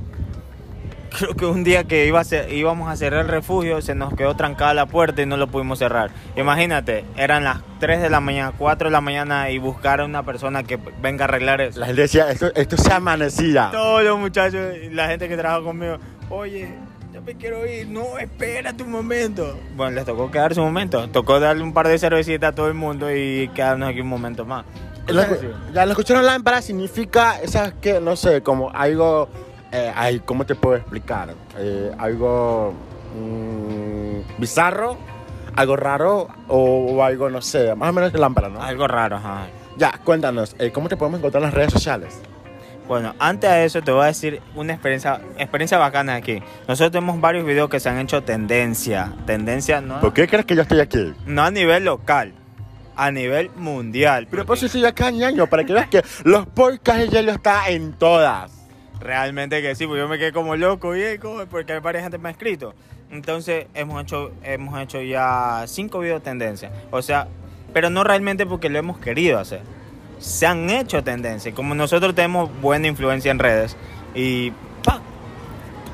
Creo 1.19 1.35
que 1.35 1.44
un 1.47 1.62
día 1.64 1.85
que 1.85 2.06
iba 2.06 2.20
a 2.20 2.25
cer- 2.25 2.50
íbamos 2.53 2.91
a 2.91 2.97
cerrar 2.97 3.20
el 3.23 3.29
refugio 3.29 3.82
se 3.82 3.94
nos 3.94 4.14
quedó 4.14 4.35
trancada 4.35 4.73
la 4.75 4.87
puerta 4.87 5.23
y 5.23 5.26
no 5.26 5.37
lo 5.37 5.47
pudimos 5.49 5.79
cerrar. 5.79 6.11
Imagínate, 6.37 7.05
eran 7.17 7.44
las 7.44 7.59
3 7.81 8.00
de 8.00 8.09
la 8.11 8.20
mañana, 8.20 8.53
4 8.56 8.88
de 8.88 8.93
la 8.93 9.00
mañana 9.00 9.50
y 9.50 9.59
buscar 9.59 10.00
a 10.00 10.05
una 10.05 10.23
persona 10.23 10.62
que 10.62 10.79
venga 11.00 11.25
a 11.25 11.29
arreglar 11.29 11.61
eso. 11.61 11.81
La 11.81 11.87
gente 11.87 12.03
decía, 12.03 12.31
esto, 12.31 12.50
esto 12.55 12.76
se 12.76 12.93
amanecía. 12.93 13.69
Todos 13.73 14.03
los 14.05 14.19
muchachos 14.19 14.75
y 14.82 14.91
la 14.91 15.09
gente 15.09 15.29
que 15.29 15.37
trabaja 15.37 15.62
conmigo, 15.62 15.99
oye, 16.31 16.69
ya 17.12 17.20
me 17.20 17.35
quiero 17.35 17.67
ir, 17.67 17.88
no, 17.88 18.17
espérate 18.19 18.82
un 18.82 18.91
momento. 18.91 19.58
Bueno, 19.76 19.93
les 19.97 20.05
tocó 20.06 20.31
quedarse 20.31 20.61
un 20.61 20.67
momento, 20.67 21.08
tocó 21.11 21.38
darle 21.41 21.62
un 21.62 21.75
par 21.75 21.88
de 21.88 21.99
cervecitas 21.99 22.50
a 22.50 22.55
todo 22.55 22.69
el 22.69 22.75
mundo 22.75 23.15
y 23.15 23.50
quedarnos 23.55 23.91
aquí 23.91 24.00
un 24.00 24.08
momento 24.08 24.47
más. 24.47 24.65
La, 25.08 25.29
ya, 25.75 25.85
la 25.85 25.93
escucharon 25.93 26.25
lámpara 26.25 26.62
significa, 26.62 27.35
¿sabes 27.49 27.75
qué? 27.82 28.00
No 28.00 28.15
sé, 28.17 28.41
como 28.43 28.70
algo, 28.70 29.29
eh, 29.72 29.92
ay, 29.94 30.20
¿cómo 30.24 30.44
te 30.44 30.54
puedo 30.54 30.76
explicar? 30.76 31.34
Eh, 31.58 31.90
algo 31.98 32.74
mm, 33.16 34.40
bizarro, 34.40 34.96
algo 35.56 35.76
raro 35.76 36.28
o, 36.48 36.58
o 36.92 37.02
algo, 37.02 37.30
no 37.30 37.40
sé, 37.42 37.74
más 37.74 37.90
o 37.90 37.92
menos 37.92 38.12
lámpara, 38.14 38.48
¿no? 38.48 38.62
Algo 38.62 38.86
raro, 38.86 39.16
ajá. 39.16 39.46
Ya, 39.76 39.92
cuéntanos, 40.04 40.54
eh, 40.58 40.70
¿cómo 40.70 40.88
te 40.88 40.96
podemos 40.96 41.19
encontrar 41.19 41.42
en 41.42 41.46
las 41.48 41.54
redes 41.54 41.72
sociales? 41.72 42.20
Bueno, 42.86 43.14
antes 43.19 43.48
de 43.48 43.64
eso 43.64 43.81
te 43.81 43.91
voy 43.93 44.02
a 44.02 44.06
decir 44.06 44.43
una 44.55 44.74
experiencia, 44.74 45.20
experiencia 45.38 45.79
bacana 45.79 46.17
aquí. 46.17 46.43
Nosotros 46.69 46.91
tenemos 46.93 47.20
varios 47.20 47.46
videos 47.46 47.70
que 47.70 47.81
se 47.81 47.88
han 47.88 47.98
hecho 47.98 48.22
tendencia, 48.22 49.12
tendencia 49.24 49.81
no, 49.81 50.00
¿Por 50.00 50.12
qué 50.12 50.29
crees 50.29 50.44
que 50.44 50.55
yo 50.56 50.62
estoy 50.62 50.81
aquí? 50.81 51.14
no 51.24 51.43
a 51.43 51.50
nivel 51.50 51.84
local, 51.84 52.34
a 52.96 53.10
nivel 53.10 53.50
mundial. 53.56 54.26
Pero 54.31 54.44
por 54.44 54.56
eso 54.56 54.67
estoy 54.67 54.84
acá, 54.84 55.10
ñaño, 55.10 55.46
para 55.46 55.64
que 55.64 55.72
veas 55.72 55.88
que 55.88 56.02
los 56.24 56.46
podcasts 56.48 57.02
de 57.02 57.08
hielo 57.08 57.32
está 57.32 57.69
en 57.70 57.93
todas. 57.94 58.61
Realmente 59.03 59.61
que 59.63 59.75
sí, 59.75 59.87
porque 59.87 60.01
yo 60.01 60.09
me 60.09 60.19
quedé 60.19 60.32
como 60.32 60.56
loco, 60.56 60.93
¿cómo? 61.21 61.44
porque 61.47 61.79
varias 61.81 62.05
gente 62.05 62.19
me 62.19 62.29
ha 62.29 62.32
escrito. 62.32 62.75
Entonces 63.11 63.67
hemos 63.75 64.03
hecho, 64.03 64.32
hemos 64.43 64.81
hecho 64.81 65.03
ya 65.03 65.65
cinco 65.67 65.99
videos 65.99 66.23
tendencia. 66.23 66.71
O 66.91 67.03
sea, 67.03 67.29
pero 67.73 67.91
no 67.91 68.05
realmente 68.05 68.47
porque 68.47 68.69
lo 68.69 68.79
hemos 68.79 68.99
querido 68.99 69.39
hacer. 69.39 69.61
Se 70.19 70.47
han 70.47 70.71
hecho 70.71 71.03
tendencia. 71.03 71.51
Y 71.51 71.53
Como 71.53 71.75
nosotros 71.75 72.15
tenemos 72.15 72.51
buena 72.61 72.87
influencia 72.89 73.31
en 73.31 73.39
redes 73.39 73.77
y. 74.15 74.53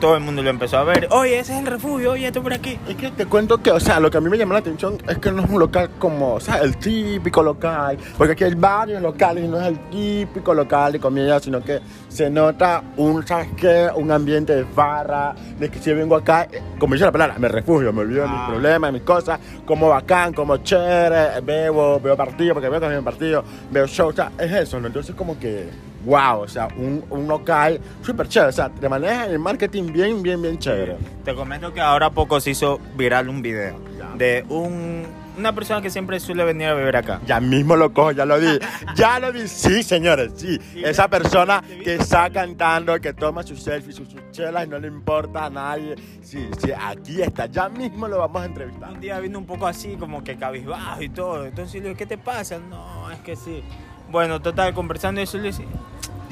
todo 0.01 0.17
el 0.17 0.23
mundo 0.23 0.43
lo 0.43 0.51
empezó 0.51 0.79
a 0.79 0.85
ver. 0.85 1.09
Oye, 1.11 1.39
ese 1.39 1.53
es 1.53 1.59
el 1.61 1.67
refugio, 1.67 2.13
oye, 2.13 2.27
esto 2.27 2.43
por 2.43 2.53
aquí. 2.53 2.79
Es 2.89 2.97
que 2.97 3.11
te 3.11 3.27
cuento 3.27 3.59
que, 3.59 3.71
o 3.71 3.81
sea, 3.81 4.01
lo 4.01 4.11
que 4.11 4.19
a 4.19 4.21
mí 4.21 4.29
me 4.29 4.39
llamó 4.39 4.53
la 4.53 4.61
atención 4.61 4.99
es 5.09 5.19
que 5.19 5.31
no 5.31 5.43
es 5.43 5.51
un 5.51 5.59
local 5.59 5.91
como, 5.99 6.35
o 6.35 6.41
sea, 6.41 6.57
el 6.59 6.77
típico 6.77 7.43
local, 7.43 7.99
porque 8.17 8.33
aquí 8.33 8.45
hay 8.45 8.55
varios 8.55 9.03
locales 9.03 9.45
y 9.45 9.49
no 9.49 9.61
es 9.61 9.67
el 9.67 9.79
típico 9.91 10.55
local 10.55 10.93
de 10.93 11.01
comida, 11.01 11.41
sino 11.41 11.63
que 11.63 11.81
se 12.09 12.31
nota 12.31 12.83
un, 12.97 13.27
¿sabes? 13.27 13.49
Un 13.97 14.11
ambiente 14.11 14.55
de 14.55 14.65
farra, 14.65 15.35
de 15.59 15.69
que 15.69 15.79
si 15.79 15.93
vengo 15.93 16.17
acá, 16.17 16.49
como 16.79 16.95
dice 16.95 17.05
la 17.07 17.13
palabra, 17.13 17.37
me 17.39 17.49
refugio, 17.49 17.93
me 17.93 18.01
olvido 18.03 18.23
de 18.23 18.29
mis 18.29 18.39
Ah. 18.41 18.47
problemas, 18.49 18.89
de 18.89 18.93
mis 18.99 19.03
cosas, 19.07 19.39
como 19.65 19.89
bacán, 19.89 20.33
como 20.33 20.57
chévere, 20.59 21.41
veo, 21.43 22.01
veo 22.01 22.17
partido, 22.17 22.55
porque 22.55 22.69
veo 22.69 22.81
también 22.81 23.05
partido, 23.05 23.45
veo 23.71 23.87
show, 23.87 24.09
o 24.09 24.13
sea, 24.13 24.33
es 24.39 24.51
eso, 24.53 24.81
¿no? 24.81 24.87
Entonces 24.87 25.15
como 25.15 25.39
que, 25.39 25.69
wow, 26.05 26.41
o 26.43 26.49
sea, 26.49 26.69
un, 26.77 27.05
un 27.11 27.27
local 27.29 27.81
súper 28.03 28.29
chévere, 28.29 28.51
o 28.51 28.53
sea, 28.53 28.69
te 28.69 28.89
manejan 28.89 29.31
el 29.31 29.39
marketing 29.39 29.93
bien, 29.93 30.23
bien, 30.23 30.41
bien 30.41 30.59
chévere. 30.59 30.97
Te 31.25 31.35
comento 31.35 31.73
que 31.73 31.81
ahora 31.81 32.11
poco 32.11 32.41
se 32.41 32.51
hizo 32.51 32.79
viral 32.97 33.29
un 33.29 33.43
video 33.43 33.75
de 34.17 34.45
un, 34.49 35.05
una 35.39 35.55
persona 35.55 35.81
que 35.81 35.91
siempre 35.91 36.21
suele 36.21 36.45
venir 36.45 36.69
a 36.69 36.75
beber 36.75 36.97
acá. 36.97 37.21
Ya 37.27 37.41
mismo 37.41 37.77
lo 37.77 37.93
cojo, 37.93 38.13
ya 38.13 38.25
lo 38.25 38.39
vi. 38.39 38.59
Ya 38.95 39.19
lo 39.19 39.33
vi. 39.33 39.47
Sí, 39.49 39.83
señores, 39.83 40.33
sí. 40.37 40.59
Esa 40.77 41.09
persona 41.09 41.63
que 41.83 41.95
está 41.95 42.31
cantando, 42.31 42.99
que 43.01 43.13
toma 43.13 43.43
sus 43.43 43.63
selfies, 43.63 43.97
sus, 43.97 44.09
sus 44.09 44.21
chelas 44.31 44.67
y 44.67 44.69
no 44.69 44.79
le 44.79 44.89
importa 44.89 45.47
a 45.47 45.51
nadie. 45.51 45.95
Sí, 46.23 46.49
sí, 46.59 46.71
aquí 46.77 47.23
está. 47.23 47.47
Ya 47.47 47.69
mismo 47.69 48.09
lo 48.09 48.19
vamos 48.19 48.43
a 48.43 48.47
entrevistar. 48.47 48.93
Un 48.93 49.01
día 49.01 49.19
vino 49.21 49.39
un 49.39 49.47
poco 49.47 49.67
así, 49.67 49.97
como 49.97 50.23
que 50.25 50.37
cabizbajo 50.37 51.03
y 51.03 51.09
todo. 51.09 51.47
Entonces 51.47 51.75
le 51.75 51.89
digo, 51.89 51.97
¿qué 51.97 52.07
te 52.07 52.19
pasa? 52.19 52.59
No, 52.59 53.11
es 53.11 53.19
que 53.21 53.37
sí. 53.37 53.63
Bueno, 54.11 54.41
total, 54.41 54.75
conversando 54.75 55.21
eso, 55.21 55.37
le 55.39 55.49
dice, 55.49 55.65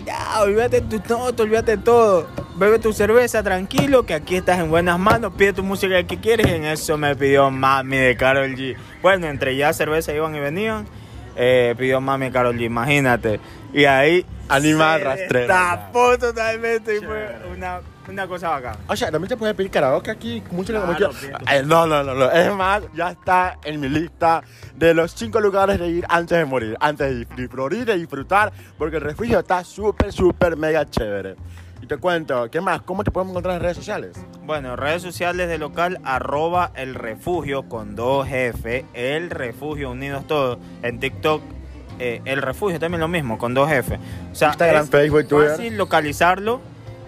ya, 0.07 0.41
olvídate 0.41 0.81
tu 0.81 1.03
noto, 1.09 1.43
olvídate 1.43 1.77
todo. 1.77 2.27
Bebe 2.57 2.79
tu 2.79 2.93
cerveza 2.93 3.43
tranquilo, 3.43 4.07
que 4.07 4.15
aquí 4.15 4.37
estás 4.37 4.61
en 4.61 4.71
buenas 4.71 4.99
manos, 4.99 5.33
pide 5.37 5.53
tu 5.53 5.63
música 5.63 6.03
que 6.05 6.19
quieres 6.19 6.47
y 6.47 6.55
en 6.55 6.65
eso 6.65 6.97
me 6.97 7.15
pidió 7.15 7.51
mami 7.51 7.99
de 7.99 8.17
Carol 8.17 8.55
G. 8.55 8.77
Bueno, 9.03 9.27
entre 9.27 9.57
ya 9.57 9.73
cerveza 9.73 10.15
iban 10.15 10.35
y 10.35 10.41
venían, 10.41 10.87
eh, 11.37 11.75
pidió 11.77 12.01
mami 12.01 12.27
de 12.27 12.33
Carol 12.33 12.57
G, 12.57 12.65
imagínate. 12.65 13.41
Y 13.75 13.85
ahí 13.85 14.25
Animal 14.49 15.01
rastrero. 15.01 15.47
Tapó 15.49 16.19
totalmente 16.19 16.97
y 16.97 17.01
fue 17.01 17.37
una, 17.55 17.81
una 18.09 18.27
cosa 18.27 18.51
bacana. 18.51 18.79
O 18.89 18.97
sea, 18.97 19.11
también 19.11 19.29
te 19.29 19.37
puedes 19.37 19.55
pedir 19.55 19.71
karaoke 19.71 20.11
aquí, 20.11 20.43
mucho 20.51 20.73
Claro, 20.73 20.87
como 20.87 20.99
yo. 20.99 21.11
Eh, 21.51 21.63
no, 21.65 21.87
no, 21.87 22.03
no, 22.03 22.15
no. 22.15 22.31
Es 22.31 22.53
más, 22.55 22.83
ya 22.95 23.11
está 23.11 23.59
en 23.65 23.81
mi 23.81 23.89
lista 23.89 24.43
de 24.75 24.95
los 24.95 25.13
cinco 25.13 25.41
lugares 25.41 25.79
de 25.79 25.89
ir 25.89 26.07
antes 26.09 26.39
de 26.39 26.45
morir, 26.45 26.77
antes 26.81 27.09
de 27.09 27.37
disfrutar, 27.37 27.87
de 27.87 27.99
disfrutar, 27.99 28.53
porque 28.79 28.97
el 28.97 29.03
refugio 29.03 29.39
está 29.41 29.65
súper, 29.65 30.13
súper, 30.13 30.57
mega 30.57 30.89
chévere. 30.89 31.37
Y 31.83 31.87
te 31.87 31.99
cuento, 31.99 32.51
¿qué 32.51 32.61
más? 32.61 32.83
¿Cómo 32.83 33.05
te 33.05 33.11
podemos 33.11 33.33
encontrar 33.33 33.57
en 33.57 33.63
redes 33.63 33.77
sociales? 33.77 34.17
Bueno, 34.45 34.77
redes 34.77 35.03
sociales 35.03 35.49
de 35.49 35.59
local, 35.59 36.01
arroba 36.05 36.73
el 36.75 36.95
refugio 36.95 37.69
con 37.69 37.95
dos 37.95 38.27
F, 38.31 38.85
el 38.95 39.31
refugio 39.31 39.91
unidos 39.91 40.27
todos. 40.27 40.59
En 40.83 40.99
TikTok, 41.01 41.43
eh, 41.99 42.23
el 42.25 42.43
refugio 42.43 42.79
también 42.81 43.01
lo 43.01 43.09
mismo, 43.09 43.39
con 43.39 43.55
dos 43.55 43.71
F. 43.71 43.99
O 44.33 44.35
sea, 44.35 44.49
Instagram, 44.49 44.85
es 44.85 44.91
Facebook, 44.91 45.29
Twitter. 45.29 45.51
fácil 45.51 45.77
localizarlo 45.77 46.61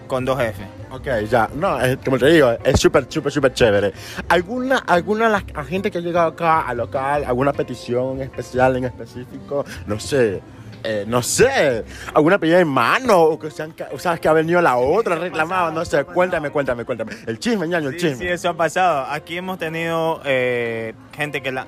con 0.07 0.25
dos 0.25 0.39
F. 0.39 0.78
Ok, 0.91 1.07
ya. 1.29 1.49
No, 1.55 1.79
es- 1.79 1.97
como 2.03 2.17
te 2.17 2.27
digo, 2.27 2.51
es 2.63 2.79
súper, 2.79 3.05
súper, 3.09 3.31
súper 3.31 3.53
chévere. 3.53 3.93
¿Alguna, 4.27 4.77
alguna 4.79 5.25
de 5.29 5.43
la 5.53 5.63
gente 5.63 5.91
que 5.91 5.99
ha 5.99 6.01
llegado 6.01 6.29
acá 6.29 6.61
al 6.61 6.77
local, 6.77 7.23
alguna 7.25 7.53
petición 7.53 8.21
especial 8.21 8.75
en 8.77 8.85
específico? 8.85 9.65
No 9.85 9.99
sé. 9.99 10.41
eh, 10.81 11.03
no 11.05 11.21
sé, 11.21 11.83
alguna 12.13 12.37
pedida 12.37 12.61
en 12.61 12.67
mano 12.69 13.19
o 13.21 13.37
que 13.37 13.51
sean, 13.51 13.75
o 13.91 13.99
sabes 13.99 14.21
que 14.21 14.29
ha 14.29 14.33
venido 14.33 14.61
la 14.61 14.77
otra 14.77 15.15
reclamada, 15.17 15.71
no 15.71 15.83
sé, 15.83 16.05
cuéntame, 16.05 16.51
cuéntame, 16.51 16.85
cuéntame. 16.85 17.11
El 17.27 17.37
chisme, 17.37 17.67
ñaño, 17.67 17.89
el 17.89 17.95
Sí, 17.99 18.07
chisme. 18.07 18.15
sí, 18.25 18.27
eso 18.29 18.47
ha 18.47 18.53
pasado. 18.53 19.05
Aquí 19.11 19.35
hemos 19.35 19.59
tenido 19.59 20.21
eh, 20.23 20.93
gente 21.17 21.41
que 21.41 21.51
la... 21.51 21.67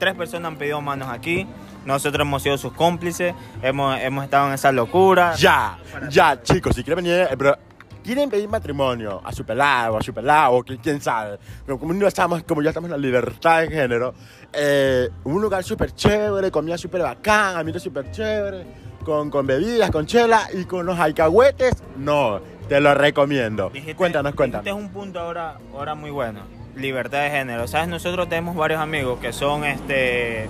Tres 0.00 0.14
personas 0.16 0.50
han 0.50 0.58
pedido 0.58 0.80
manos 0.80 1.08
aquí. 1.10 1.46
Nosotros 1.84 2.22
hemos 2.26 2.42
sido 2.42 2.58
sus 2.58 2.72
cómplices. 2.72 3.34
Hemos, 3.62 4.00
hemos 4.00 4.24
estado 4.24 4.48
en 4.48 4.54
esa 4.54 4.72
locura. 4.72 5.34
Ya, 5.36 5.78
ya, 6.08 6.42
chicos, 6.42 6.74
si 6.74 6.82
quieren 6.82 7.04
venir, 7.04 7.28
eh, 7.30 7.36
pero 7.38 7.56
quieren 8.02 8.28
pedir 8.30 8.48
matrimonio 8.48 9.20
a 9.24 9.32
su 9.32 9.44
pelado, 9.44 9.96
a 9.98 10.02
su 10.02 10.12
pelado, 10.12 10.62
quién 10.82 11.00
sabe. 11.00 11.38
Pero 11.64 11.78
como, 11.78 11.92
no 11.94 12.06
estamos, 12.06 12.42
como 12.44 12.62
ya 12.62 12.70
estamos 12.70 12.88
en 12.88 12.92
la 12.92 12.98
libertad 12.98 13.60
de 13.60 13.68
género, 13.68 14.14
eh, 14.52 15.08
un 15.24 15.40
lugar 15.40 15.62
súper 15.64 15.94
chévere, 15.94 16.50
comida 16.50 16.76
súper 16.78 17.02
bacán, 17.02 17.56
ambiente 17.56 17.80
súper 17.80 18.10
chévere, 18.10 18.64
con, 19.04 19.30
con 19.30 19.46
bebidas, 19.46 19.90
con 19.90 20.06
chela 20.06 20.48
y 20.52 20.64
con 20.64 20.84
los 20.86 20.98
alcahuetes, 20.98 21.82
no, 21.96 22.40
te 22.68 22.80
lo 22.80 22.94
recomiendo. 22.94 23.70
Dijiste- 23.70 23.96
cuéntanos, 23.96 24.34
cuéntanos. 24.34 24.66
Este 24.66 24.78
es 24.78 24.84
un 24.84 24.90
punto 24.92 25.20
ahora, 25.20 25.58
ahora 25.74 25.94
muy 25.94 26.10
bueno. 26.10 26.40
Libertad 26.76 27.22
de 27.24 27.30
género. 27.30 27.66
Sabes, 27.66 27.88
nosotros 27.88 28.28
tenemos 28.28 28.54
varios 28.56 28.80
amigos 28.80 29.18
que 29.20 29.32
son 29.32 29.64
este 29.64 30.48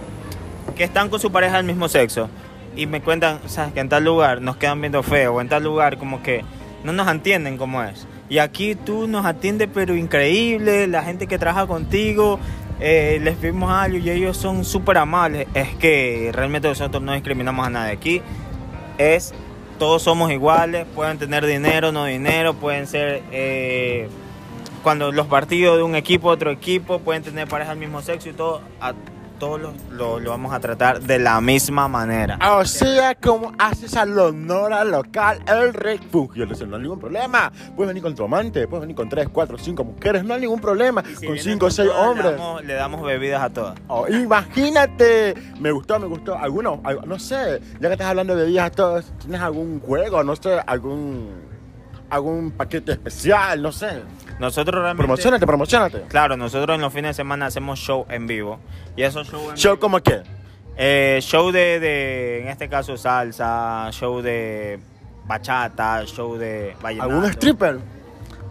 que 0.76 0.85
están 0.85 1.09
con 1.09 1.19
su 1.19 1.33
pareja 1.33 1.57
del 1.57 1.64
mismo 1.66 1.88
sexo 1.88 2.28
y 2.76 2.87
me 2.87 3.00
cuentan, 3.02 3.40
sabes, 3.47 3.73
que 3.73 3.80
en 3.80 3.88
tal 3.88 4.04
lugar 4.04 4.40
nos 4.40 4.57
quedan 4.57 4.80
viendo 4.80 5.02
feo 5.02 5.35
o 5.35 5.40
en 5.40 5.49
tal 5.49 5.64
lugar 5.64 5.99
como 5.99 6.23
que 6.23 6.45
no 6.85 6.93
nos 6.93 7.09
entienden 7.09 7.57
como 7.57 7.83
es. 7.83 8.07
Y 8.29 8.39
aquí 8.39 8.75
tú 8.75 9.07
nos 9.09 9.27
atiendes 9.27 9.69
pero 9.73 9.95
increíble, 9.97 10.87
la 10.87 11.03
gente 11.03 11.27
que 11.27 11.39
trabaja 11.39 11.67
contigo, 11.67 12.39
eh, 12.81 13.19
les 13.23 13.37
pedimos 13.37 13.71
algo 13.71 13.99
y 13.99 14.09
ellos 14.09 14.37
son 14.37 14.65
súper 14.65 14.99
amables. 14.99 15.47
Es 15.55 15.75
que 15.77 16.31
realmente 16.33 16.69
nosotros 16.69 17.03
no 17.03 17.13
discriminamos 17.13 17.67
a 17.67 17.71
nadie 17.71 17.93
aquí. 17.93 18.23
Es, 18.99 19.35
todos 19.79 20.03
somos 20.03 20.31
iguales, 20.31 20.87
pueden 20.95 21.19
tener 21.19 21.47
dinero, 21.47 21.93
no 21.93 22.05
dinero, 22.05 22.55
pueden 22.55 22.87
ser... 22.87 23.23
eh, 23.33 24.09
cuando 24.83 25.13
los 25.13 25.27
partidos 25.27 25.77
de 25.77 25.83
un 25.83 25.95
equipo, 25.95 26.29
otro 26.29 26.51
equipo, 26.51 27.01
pueden 27.01 27.23
tener 27.23 27.47
pareja 27.49 27.71
del 27.71 27.79
mismo 27.79 28.03
sexo 28.03 28.31
y 28.31 28.33
todo, 28.33 28.63
todos 29.41 29.61
los- 29.61 29.75
lo, 29.91 30.21
lo 30.21 30.31
vamos 30.31 30.53
a 30.55 30.61
tratar 30.61 31.01
de 31.01 31.19
la 31.19 31.41
misma 31.41 31.89
manera. 31.89 32.39
O 32.59 32.65
sea, 32.65 33.17
como 33.17 33.53
haces 33.59 33.97
al 33.97 34.17
honor 34.17 34.73
al 34.73 34.93
local, 34.93 35.41
el 35.49 35.75
refugio. 35.75 36.45
Entonces, 36.45 36.69
no 36.69 36.77
hay 36.77 36.83
ningún 36.83 37.01
problema. 37.01 37.51
Puedes 37.75 37.89
venir 37.89 38.03
con 38.05 38.15
tu 38.15 38.23
amante, 38.25 38.69
puedes 38.69 38.83
venir 38.83 38.95
con 38.95 39.09
tres, 39.09 39.29
cuatro, 39.33 39.59
cinco 39.59 39.83
mujeres, 39.83 40.23
no 40.23 40.35
hay 40.35 40.43
ningún 40.43 40.61
problema. 40.61 41.03
Si 41.03 41.15
con 41.15 41.21
vienen 41.23 41.43
cinco 41.43 41.67
o 41.67 41.71
seis 41.71 41.89
todas, 41.89 42.07
hombres. 42.07 42.31
Le 42.33 42.37
damos, 42.37 42.65
le 42.65 42.75
damos 42.75 43.03
bebidas 43.03 43.43
a 43.43 43.51
todas. 43.51 43.75
Oh, 43.89 44.07
imagínate, 44.07 45.35
me 45.59 45.73
gustó, 45.73 45.99
me 45.99 46.07
gustó. 46.07 46.37
Alguno, 46.37 46.81
al- 46.85 47.01
no 47.09 47.19
sé, 47.19 47.61
ya 47.81 47.89
que 47.89 47.95
estás 47.95 48.09
hablando 48.09 48.37
de 48.37 48.43
bebidas 48.45 48.67
a 48.67 48.71
todos, 48.71 49.13
¿tienes 49.19 49.41
algún 49.41 49.81
juego, 49.81 50.23
no 50.23 50.37
sé, 50.37 50.61
algún 50.67 51.49
algún 52.11 52.51
paquete 52.51 52.93
especial, 52.93 53.63
no 53.63 53.71
sé? 53.73 54.03
Nosotros 54.41 54.75
realmente... 54.83 55.03
Promocionate, 55.07 55.47
promocionate. 55.47 56.01
Claro, 56.09 56.37
nosotros 56.37 56.75
en 56.75 56.81
los 56.81 56.93
fines 56.93 57.11
de 57.11 57.15
semana 57.15 57.47
hacemos 57.47 57.79
show 57.79 58.07
en 58.09 58.27
vivo. 58.27 58.59
Y 58.97 59.03
esos 59.03 59.29
shows 59.31 59.51
en 59.51 59.57
Show 59.57 59.75
vivo- 59.75 59.81
como 59.81 60.01
qué? 60.01 60.23
Eh, 60.77 61.19
show 61.21 61.53
de, 61.53 61.79
de, 61.79 62.41
en 62.43 62.49
este 62.49 62.69
caso, 62.69 62.97
salsa, 62.97 63.89
show 63.93 64.23
de 64.23 64.81
bachata, 65.27 66.05
show 66.07 66.37
de 66.37 66.75
vallenato. 66.81 67.11
¿Algún 67.11 67.27
stripper? 67.31 67.79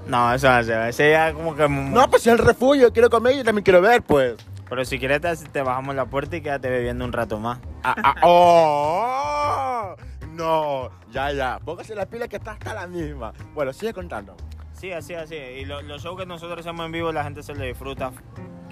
No, 0.06 0.32
eso 0.34 0.48
no 0.50 0.64
se 0.64 0.90
Ese 0.90 1.12
ya 1.12 1.34
como 1.34 1.56
que... 1.56 1.68
No, 1.68 2.08
pues 2.10 2.26
es 2.28 2.34
el 2.34 2.38
refugio, 2.38 2.94
quiero 2.94 3.10
comer 3.10 3.40
y 3.40 3.44
también 3.44 3.64
quiero 3.64 3.82
ver, 3.82 4.04
pues. 4.04 4.36
Pero 4.70 4.86
si 4.86 5.00
quieres 5.00 5.22
te, 5.22 5.36
te 5.36 5.62
bajamos 5.64 5.96
la 5.96 6.06
puerta 6.06 6.36
y 6.36 6.42
quédate 6.42 6.70
bebiendo 6.70 7.04
un 7.04 7.12
rato 7.12 7.40
más. 7.40 7.58
Ah, 7.84 7.96
ah, 8.04 8.16
oh, 8.24 9.96
no, 10.36 10.90
ya, 11.12 11.32
ya, 11.32 11.60
póngase 11.66 11.96
la 11.96 12.06
pila 12.06 12.28
que 12.28 12.36
está 12.36 12.52
hasta 12.52 12.76
la 12.76 12.86
misma. 12.86 13.34
Bueno, 13.56 13.74
sigue 13.74 13.92
contando. 13.94 14.36
Sí, 14.80 14.92
así, 14.92 15.14
así. 15.14 15.36
Y 15.36 15.66
lo- 15.66 15.82
los 15.82 16.02
shows 16.04 16.18
que 16.20 16.26
nosotros 16.26 16.60
hacemos 16.60 16.86
en 16.86 16.92
vivo, 16.92 17.12
la 17.12 17.24
gente 17.24 17.44
se 17.44 17.54
le 17.54 17.68
disfruta 17.68 18.12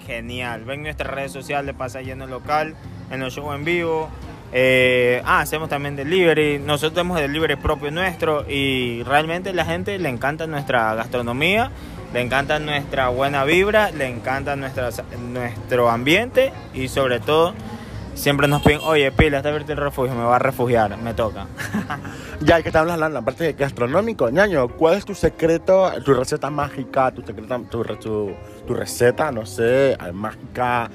genial. 0.06 0.64
Ven 0.64 0.82
nuestras 0.82 1.12
redes 1.12 1.32
sociales, 1.32 1.74
pasa 1.76 2.00
lleno 2.00 2.24
el 2.24 2.30
local, 2.30 2.74
en 3.10 3.20
los 3.20 3.34
shows 3.34 3.54
en 3.54 3.64
vivo. 3.64 4.08
Eh, 4.52 5.20
ah, 5.26 5.40
hacemos 5.40 5.68
también 5.68 5.96
delivery. 5.96 6.58
Nosotros 6.58 6.94
tenemos 6.94 7.20
delivery 7.20 7.56
propio 7.56 7.90
nuestro 7.90 8.48
y 8.50 9.02
realmente 9.02 9.52
la 9.52 9.66
gente 9.66 9.98
le 9.98 10.08
encanta 10.08 10.46
nuestra 10.46 10.94
gastronomía, 10.94 11.70
le 12.14 12.22
encanta 12.22 12.58
nuestra 12.58 13.08
buena 13.10 13.44
vibra, 13.44 13.90
le 13.90 14.06
encanta 14.06 14.56
nuestra, 14.56 14.88
nuestro 15.18 15.90
ambiente 15.90 16.52
y 16.72 16.88
sobre 16.88 17.20
todo 17.20 17.52
siempre 18.18 18.48
nos 18.48 18.62
piden, 18.62 18.80
oye, 18.84 19.10
pila, 19.12 19.38
está 19.38 19.48
abierto 19.48 19.72
el 19.72 19.78
refugio, 19.78 20.14
me 20.14 20.24
va 20.24 20.36
a 20.36 20.38
refugiar, 20.38 20.96
me 20.98 21.14
toca. 21.14 21.46
Ya 22.40 22.62
que 22.62 22.68
estamos 22.68 22.92
hablando, 22.92 23.18
aparte 23.18 23.42
de 23.44 23.52
gastronómico, 23.54 24.30
ñaño, 24.30 24.68
¿cuál 24.68 24.94
es 24.94 25.04
tu 25.04 25.12
secreto, 25.12 25.90
tu 26.04 26.14
receta 26.14 26.50
mágica, 26.50 27.10
tu, 27.10 27.20
secreta, 27.22 27.58
tu, 27.68 27.82
tu- 27.96 28.30
tu 28.64 28.74
receta, 28.74 29.32
no 29.32 29.44
sé, 29.44 29.94
eh, 29.94 30.12
mágica, 30.12 30.88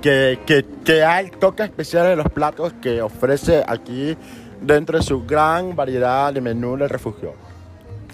que, 0.00 0.38
que, 0.46 0.64
que 0.86 1.04
hay 1.04 1.30
toque 1.32 1.64
especial 1.64 2.06
en 2.12 2.16
los 2.18 2.28
platos 2.30 2.72
que 2.80 3.02
ofrece 3.02 3.62
aquí 3.68 4.16
dentro 4.62 4.96
de 4.96 5.04
su 5.04 5.26
gran 5.26 5.76
variedad 5.76 6.32
de 6.32 6.40
menú 6.40 6.78
del 6.78 6.88
refugio? 6.88 7.34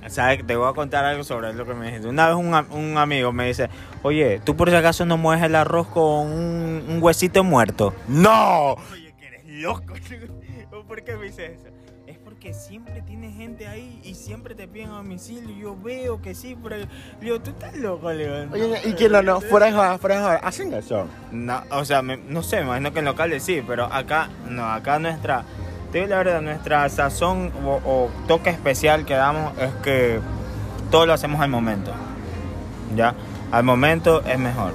¿Sabes? 0.08 0.46
Te 0.46 0.54
voy 0.56 0.68
a 0.68 0.75
contar 0.75 1.04
algo 1.04 1.25
sobre 1.25 1.52
lo 1.54 1.64
que 1.64 1.75
me 1.75 1.87
dijiste. 1.87 2.06
Una 2.08 2.26
vez 2.28 2.37
un, 2.37 2.54
un 2.54 2.99
amigo 2.99 3.32
me 3.32 3.46
dice, 3.46 3.68
oye, 4.02 4.40
¿tú 4.44 4.54
por 4.56 4.68
si 4.70 4.76
acaso 4.76 5.06
no 5.06 5.16
mueves 5.16 5.42
el 5.44 5.54
arroz 5.54 5.87
con 5.88 6.04
un, 6.30 6.84
un 6.88 6.99
huesito 7.02 7.42
muerto? 7.42 7.94
¡No! 8.08 8.73
Oye, 8.92 9.14
que 9.18 9.26
eres 9.26 9.44
loco. 9.46 9.94
¿Por 10.88 11.02
qué 11.02 11.16
me 11.16 11.25
dice 11.26 11.46
eso? 11.54 11.68
Es 12.06 12.18
porque 12.18 12.52
siempre 12.52 13.00
tiene 13.00 13.32
gente 13.32 13.66
ahí 13.66 13.99
y 14.04 14.14
siempre 14.14 14.54
te 14.54 14.68
piden 14.68 14.90
a 14.90 14.96
domicilio. 14.96 15.56
Yo 15.56 15.76
veo 15.82 16.20
que 16.20 16.34
sí, 16.34 16.54
pero 16.62 16.76
le 16.76 16.87
digo, 17.20 17.40
tú 17.40 17.50
estás 17.50 17.75
loco, 17.75 18.12
le 18.12 18.25
digo. 18.42 18.52
Oye, 18.52 18.80
¿y 18.84 18.92
quién 18.92 19.11
no, 19.12 19.23
no? 19.23 19.40
Fuera 19.40 19.66
de 19.66 19.73
joda, 19.73 19.96
fuera 19.96 20.16
de 20.16 20.20
joda, 20.23 20.34
¿hacen 20.37 20.75
eso? 20.75 21.08
No, 21.32 21.62
o 21.70 21.84
sea, 21.87 22.02
me- 22.02 22.18
no 22.18 22.42
sé, 22.42 22.56
me 22.58 22.64
imagino 22.64 22.92
que 22.92 22.99
en 22.99 23.04
locales 23.06 23.42
sí, 23.42 23.62
pero 23.66 23.84
acá, 23.87 24.28
no, 24.50 24.66
acá 24.70 24.99
nuestra, 24.99 25.44
digo 26.00 26.06
la 26.08 26.16
verdad, 26.18 26.42
nuestra 26.42 26.88
sazón 26.88 27.50
o, 27.64 27.80
o 27.84 28.10
toque 28.28 28.50
especial 28.50 29.04
que 29.04 29.14
damos 29.14 29.56
es 29.58 29.72
que 29.82 30.20
todo 30.90 31.06
lo 31.06 31.12
hacemos 31.12 31.40
al 31.40 31.48
momento, 31.50 31.92
¿ya? 32.96 33.14
Al 33.52 33.64
momento 33.64 34.22
es 34.26 34.38
mejor, 34.38 34.72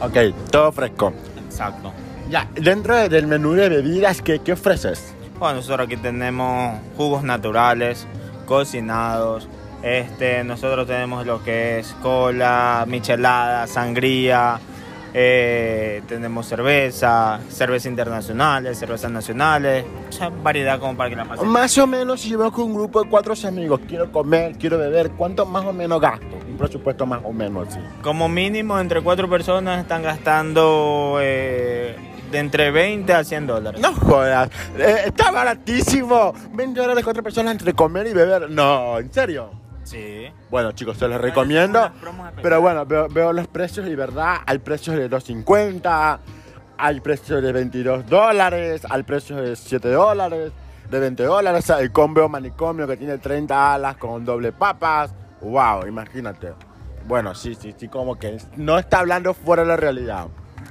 Ok, 0.00 0.16
todo 0.50 0.72
fresco. 0.72 1.12
exacto. 1.46 1.92
Ya, 2.28 2.48
dentro 2.54 2.96
de- 2.96 3.08
del 3.08 3.26
menú 3.26 3.52
de 3.52 3.68
bebidas, 3.68 4.20
¿qué, 4.22 4.38
qué 4.40 4.52
ofreces? 4.52 5.14
Bueno, 5.38 5.56
nosotros 5.56 5.86
aquí 5.86 5.96
tenemos 5.96 6.78
jugos 6.96 7.22
naturales, 7.24 8.06
cocinados, 8.46 9.48
este, 9.82 10.44
nosotros 10.44 10.86
tenemos 10.86 11.26
lo 11.26 11.42
que 11.42 11.80
es 11.80 11.94
cola, 12.02 12.84
michelada, 12.88 13.66
sangría, 13.66 14.60
eh, 15.14 16.02
tenemos 16.08 16.46
cerveza, 16.46 17.40
cerveza 17.48 17.88
internacionales, 17.88 18.78
cervezas 18.78 19.10
nacionales, 19.10 19.84
variedad 20.42 20.78
como 20.78 20.96
para 20.96 21.10
que 21.10 21.16
la 21.16 21.24
pasen. 21.24 21.48
Más 21.48 21.76
o 21.78 21.86
menos, 21.86 22.20
si 22.20 22.30
yo 22.30 22.52
con 22.52 22.64
un 22.64 22.74
grupo 22.74 23.02
de 23.02 23.10
cuatro 23.10 23.34
amigos, 23.46 23.80
quiero 23.88 24.10
comer, 24.10 24.56
quiero 24.58 24.78
beber, 24.78 25.10
¿cuánto 25.12 25.46
más 25.46 25.64
o 25.64 25.72
menos 25.72 26.00
gasto? 26.00 26.26
Un 26.48 26.56
presupuesto 26.56 27.06
más 27.06 27.20
o 27.24 27.32
menos 27.32 27.68
así. 27.68 27.78
Como 28.02 28.28
mínimo, 28.28 28.78
entre 28.78 29.00
cuatro 29.02 29.28
personas 29.28 29.80
están 29.80 30.02
gastando 30.02 31.18
eh, 31.20 31.96
de 32.30 32.38
entre 32.38 32.70
20 32.70 33.12
a 33.12 33.24
100 33.24 33.46
dólares. 33.46 33.80
No 33.80 33.94
jodas, 33.94 34.50
eh, 34.78 35.02
está 35.06 35.30
baratísimo. 35.30 36.32
20 36.52 36.80
dólares 36.80 37.04
cuatro 37.04 37.22
personas 37.22 37.52
entre 37.52 37.74
comer 37.74 38.06
y 38.06 38.12
beber. 38.12 38.50
No, 38.50 38.98
¿en 38.98 39.12
serio? 39.12 39.61
Sí. 39.92 40.32
Bueno, 40.50 40.72
chicos, 40.72 40.96
se 40.96 41.06
los 41.06 41.20
recomiendo. 41.20 41.90
Pero 42.40 42.62
bueno, 42.62 42.86
veo, 42.86 43.08
veo 43.08 43.30
los 43.34 43.46
precios 43.46 43.86
y 43.86 43.94
verdad, 43.94 44.38
hay 44.46 44.56
precios 44.56 44.96
de 44.96 45.10
2.50, 45.10 46.18
hay 46.78 47.00
precios 47.00 47.42
de 47.42 47.52
22 47.52 48.06
dólares, 48.06 48.86
hay 48.88 49.02
precios 49.02 49.42
de 49.42 49.54
7 49.54 49.90
dólares, 49.90 50.52
de 50.88 50.98
20 50.98 51.22
dólares, 51.24 51.68
el 51.68 51.92
combo 51.92 52.26
manicomio 52.26 52.86
que 52.86 52.96
tiene 52.96 53.18
30 53.18 53.74
alas 53.74 53.96
con 53.98 54.24
doble 54.24 54.52
papas. 54.52 55.14
Wow, 55.42 55.86
imagínate. 55.86 56.54
Bueno, 57.06 57.34
sí, 57.34 57.54
sí, 57.54 57.74
sí, 57.76 57.88
como 57.88 58.18
que 58.18 58.38
no 58.56 58.78
está 58.78 59.00
hablando 59.00 59.34
fuera 59.34 59.62
de 59.62 59.68
la 59.68 59.76
realidad. 59.76 60.28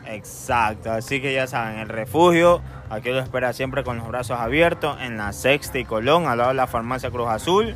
Exacto, 0.07 0.91
así 0.91 1.21
que 1.21 1.31
ya 1.31 1.45
saben, 1.45 1.77
el 1.77 1.89
refugio, 1.89 2.61
aquí 2.89 3.09
lo 3.09 3.19
espera 3.19 3.53
siempre 3.53 3.83
con 3.83 3.97
los 3.97 4.07
brazos 4.07 4.39
abiertos, 4.39 4.97
en 4.99 5.17
la 5.17 5.31
Sexta 5.31 5.77
y 5.77 5.85
Colón, 5.85 6.25
al 6.25 6.39
lado 6.39 6.49
de 6.49 6.55
la 6.55 6.65
farmacia 6.65 7.11
Cruz 7.11 7.27
Azul. 7.27 7.75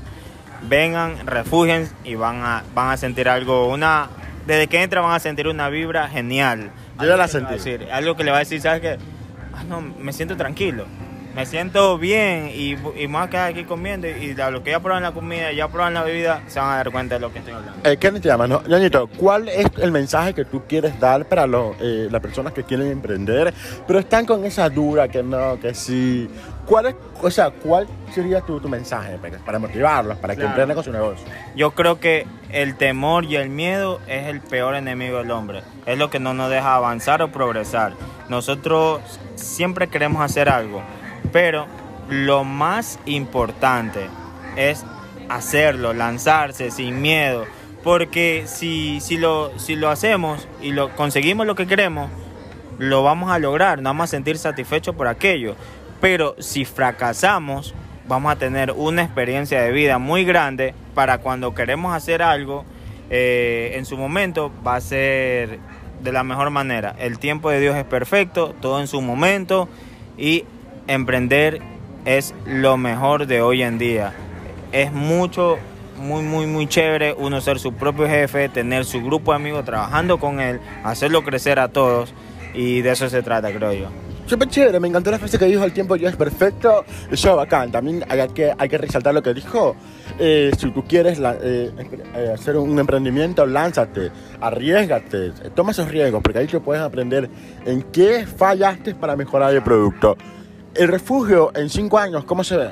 Vengan, 0.63 1.25
refugien 1.27 1.89
y 2.03 2.15
van 2.15 2.41
a, 2.41 2.63
van 2.73 2.91
a 2.91 2.97
sentir 2.97 3.29
algo, 3.29 3.67
una... 3.67 4.09
Desde 4.45 4.67
que 4.67 4.83
entran 4.83 5.03
van 5.03 5.13
a 5.13 5.19
sentir 5.19 5.47
una 5.47 5.69
vibra 5.69 6.07
genial. 6.07 6.69
Yo 6.99 7.07
ya 7.07 7.17
la 7.17 7.25
que 7.25 7.31
sentí. 7.31 7.53
decir, 7.53 7.87
algo 7.91 8.15
que 8.15 8.23
le 8.23 8.31
va 8.31 8.37
a 8.37 8.39
decir, 8.41 8.61
¿sabes 8.61 8.81
qué? 8.81 8.97
Ah, 9.53 9.63
no, 9.67 9.81
me 9.81 10.13
siento 10.13 10.37
tranquilo. 10.37 10.85
Me 11.35 11.45
siento 11.45 11.97
bien 11.97 12.49
y, 12.53 12.71
y 12.71 13.07
me 13.07 13.17
voy 13.17 13.23
a 13.23 13.29
quedar 13.29 13.49
aquí 13.49 13.65
comiendo 13.65 14.07
y 14.07 14.39
a 14.39 14.49
lo 14.51 14.63
que 14.63 14.71
ya 14.71 14.79
prueban 14.79 15.03
la 15.03 15.11
comida, 15.11 15.51
ya 15.51 15.67
prueban 15.67 15.93
la 15.93 16.01
bebida, 16.03 16.41
se 16.47 16.59
van 16.59 16.69
a 16.71 16.75
dar 16.77 16.91
cuenta 16.91 17.15
de 17.15 17.21
lo 17.21 17.33
que 17.33 17.39
estoy 17.39 17.53
hablando. 17.53 17.89
Eh, 17.89 17.97
¿Qué 17.97 18.09
te 18.09 18.21
llamas? 18.21 18.47
No? 18.47 18.61
Ñañito, 18.65 19.07
¿cuál 19.07 19.49
es 19.49 19.67
el 19.81 19.91
mensaje 19.91 20.33
que 20.33 20.45
tú 20.45 20.63
quieres 20.65 20.97
dar 20.97 21.25
para 21.25 21.45
los, 21.45 21.75
eh, 21.81 22.07
las 22.09 22.21
personas 22.21 22.53
que 22.53 22.63
quieren 22.63 22.89
emprender, 22.89 23.53
pero 23.85 23.99
están 23.99 24.25
con 24.25 24.45
esa 24.45 24.69
duda 24.69 25.09
que 25.09 25.23
no, 25.23 25.59
que 25.59 25.73
sí? 25.73 26.29
¿Cuál, 26.65 26.87
es, 26.87 26.95
o 27.21 27.29
sea, 27.29 27.51
¿cuál 27.51 27.87
sería 28.11 28.41
tu, 28.41 28.59
tu 28.59 28.67
mensaje 28.67 29.17
para, 29.17 29.37
para 29.39 29.59
motivarlos, 29.59 30.17
para 30.17 30.33
que 30.33 30.37
Claro. 30.41 30.49
emprendan 30.51 30.75
con 30.75 30.83
su 30.83 30.91
negocio? 30.91 31.25
Yo 31.55 31.71
creo 31.71 31.99
que 31.99 32.25
el 32.51 32.75
temor 32.75 33.25
y 33.25 33.35
el 33.35 33.49
miedo 33.49 33.99
es 34.07 34.27
el 34.27 34.41
peor 34.41 34.75
enemigo 34.75 35.19
del 35.19 35.31
hombre. 35.31 35.61
Es 35.85 35.97
lo 35.97 36.09
que 36.09 36.19
no 36.19 36.33
nos 36.33 36.49
deja 36.49 36.75
avanzar 36.75 37.21
o 37.21 37.31
progresar. 37.31 37.93
Nosotros 38.29 39.01
siempre 39.35 39.87
queremos 39.89 40.21
hacer 40.23 40.49
algo, 40.49 40.81
pero 41.31 41.67
lo 42.09 42.43
más 42.43 42.99
importante 43.05 44.07
es 44.55 44.83
hacerlo, 45.29 45.93
lanzarse 45.93 46.71
sin 46.71 47.01
miedo. 47.01 47.45
Porque 47.83 48.45
si, 48.47 48.99
si, 49.01 49.17
lo, 49.17 49.51
si 49.59 49.75
lo 49.75 49.89
hacemos 49.91 50.47
y 50.61 50.71
lo 50.71 50.89
conseguimos 50.95 51.45
lo 51.45 51.53
que 51.53 51.67
queremos, 51.67 52.09
lo 52.79 53.03
vamos 53.03 53.31
a 53.31 53.37
lograr, 53.37 53.77
nos 53.77 53.91
vamos 53.91 54.05
a 54.05 54.07
sentir 54.07 54.37
satisfechos 54.39 54.95
por 54.95 55.07
aquello. 55.07 55.55
Pero 56.01 56.35
si 56.39 56.65
fracasamos, 56.65 57.73
vamos 58.07 58.31
a 58.31 58.35
tener 58.35 58.71
una 58.71 59.03
experiencia 59.03 59.61
de 59.61 59.71
vida 59.71 59.97
muy 59.97 60.25
grande 60.25 60.73
para 60.93 61.19
cuando 61.19 61.53
queremos 61.53 61.95
hacer 61.95 62.21
algo, 62.21 62.65
eh, 63.09 63.73
en 63.75 63.85
su 63.85 63.97
momento 63.97 64.51
va 64.65 64.75
a 64.75 64.81
ser 64.81 65.59
de 66.01 66.11
la 66.11 66.23
mejor 66.23 66.49
manera. 66.49 66.95
El 66.99 67.19
tiempo 67.19 67.49
de 67.49 67.59
Dios 67.59 67.75
es 67.75 67.85
perfecto, 67.85 68.55
todo 68.61 68.79
en 68.79 68.87
su 68.87 69.01
momento 69.01 69.67
y 70.17 70.45
emprender 70.87 71.61
es 72.05 72.33
lo 72.45 72.77
mejor 72.77 73.27
de 73.27 73.41
hoy 73.41 73.63
en 73.63 73.77
día. 73.77 74.13
Es 74.71 74.91
mucho, 74.91 75.57
muy, 75.97 76.23
muy, 76.23 76.45
muy 76.45 76.67
chévere 76.67 77.15
uno 77.17 77.41
ser 77.41 77.59
su 77.59 77.73
propio 77.73 78.07
jefe, 78.07 78.49
tener 78.49 78.85
su 78.85 79.01
grupo 79.01 79.31
de 79.31 79.37
amigos 79.37 79.65
trabajando 79.65 80.19
con 80.19 80.39
él, 80.39 80.59
hacerlo 80.83 81.23
crecer 81.23 81.59
a 81.59 81.69
todos 81.69 82.13
y 82.53 82.81
de 82.81 82.91
eso 82.91 83.09
se 83.09 83.23
trata, 83.23 83.51
creo 83.51 83.73
yo. 83.73 84.04
Súper 84.25 84.49
chévere, 84.49 84.79
me 84.79 84.87
encantó 84.87 85.11
la 85.11 85.19
frase 85.19 85.37
que 85.37 85.45
dijo, 85.45 85.63
el 85.63 85.71
tiempo 85.71 85.95
ya 85.95 86.09
es 86.09 86.15
perfecto. 86.15 86.83
Eso 87.11 87.35
bacán, 87.35 87.71
también 87.71 88.03
hay 88.09 88.27
que, 88.29 88.51
hay 88.57 88.67
que 88.67 88.77
resaltar 88.79 89.13
lo 89.13 89.21
que 89.21 89.35
dijo. 89.35 89.75
Eh, 90.17 90.51
si 90.57 90.71
tú 90.71 90.83
quieres 90.83 91.19
la- 91.19 91.35
eh, 91.39 91.71
eh, 92.15 92.31
hacer 92.33 92.57
un 92.57 92.79
emprendimiento, 92.79 93.45
lánzate, 93.45 94.11
arriesgate, 94.41 95.31
toma 95.53 95.71
esos 95.71 95.89
riesgos, 95.89 96.23
porque 96.23 96.39
ahí 96.39 96.47
tú 96.47 96.59
puedes 96.61 96.81
aprender 96.81 97.29
en 97.65 97.83
qué 97.91 98.25
fallaste 98.25 98.95
para 98.95 99.15
mejorar 99.15 99.53
el 99.53 99.61
producto. 99.61 100.17
El 100.73 100.87
refugio 100.87 101.51
en 101.55 101.69
cinco 101.69 101.99
años, 101.99 102.23
¿cómo 102.25 102.43
se 102.43 102.57
ve? 102.57 102.71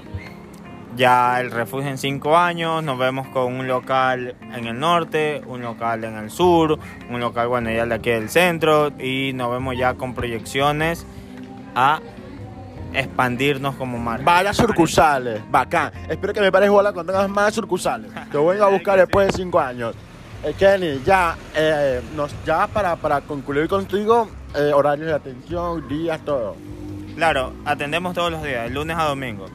Ya 0.95 1.39
el 1.39 1.51
refugio 1.51 1.89
en 1.89 1.97
cinco 1.99 2.35
años, 2.35 2.83
nos 2.83 2.97
vemos 2.97 3.27
con 3.27 3.53
un 3.53 3.67
local 3.67 4.35
en 4.55 4.65
el 4.67 4.79
norte, 4.79 5.41
un 5.47 5.61
local 5.61 6.03
en 6.03 6.15
el 6.17 6.29
sur, 6.31 6.77
un 7.09 7.19
local, 7.19 7.47
bueno, 7.47 7.71
ya 7.71 7.85
de 7.85 7.95
aquí 7.95 8.09
del 8.09 8.29
centro, 8.29 8.91
y 8.99 9.33
nos 9.33 9.51
vemos 9.51 9.77
ya 9.77 9.93
con 9.95 10.13
proyecciones 10.15 11.05
a 11.75 11.99
expandirnos 12.93 13.75
como 13.75 13.97
marca. 13.97 14.23
Varias 14.23 14.57
sucursales, 14.57 15.41
bacán. 15.49 15.91
Espero 16.07 16.33
que 16.33 16.41
me 16.41 16.51
pares 16.51 16.69
bola 16.69 16.93
cuando 16.93 17.12
tengas 17.12 17.29
más 17.29 17.53
sucursales. 17.53 18.12
Te 18.31 18.38
voy 18.38 18.59
a 18.59 18.67
buscar 18.67 18.97
después 18.97 19.27
de 19.27 19.33
cinco 19.33 19.59
años. 19.59 19.95
Eh, 20.43 20.53
Kenny, 20.57 21.01
ya, 21.05 21.38
eh, 21.55 22.01
nos, 22.15 22.33
ya 22.45 22.67
para, 22.67 22.95
para 22.97 23.21
concluir 23.21 23.67
contigo, 23.67 24.29
eh, 24.55 24.71
horarios 24.73 25.07
de 25.07 25.13
atención, 25.13 25.88
días, 25.88 26.19
todo. 26.25 26.57
Claro, 27.15 27.53
atendemos 27.63 28.13
todos 28.13 28.31
los 28.31 28.43
días, 28.43 28.69
lunes 28.69 28.97
a 28.97 29.03
domingo, 29.03 29.45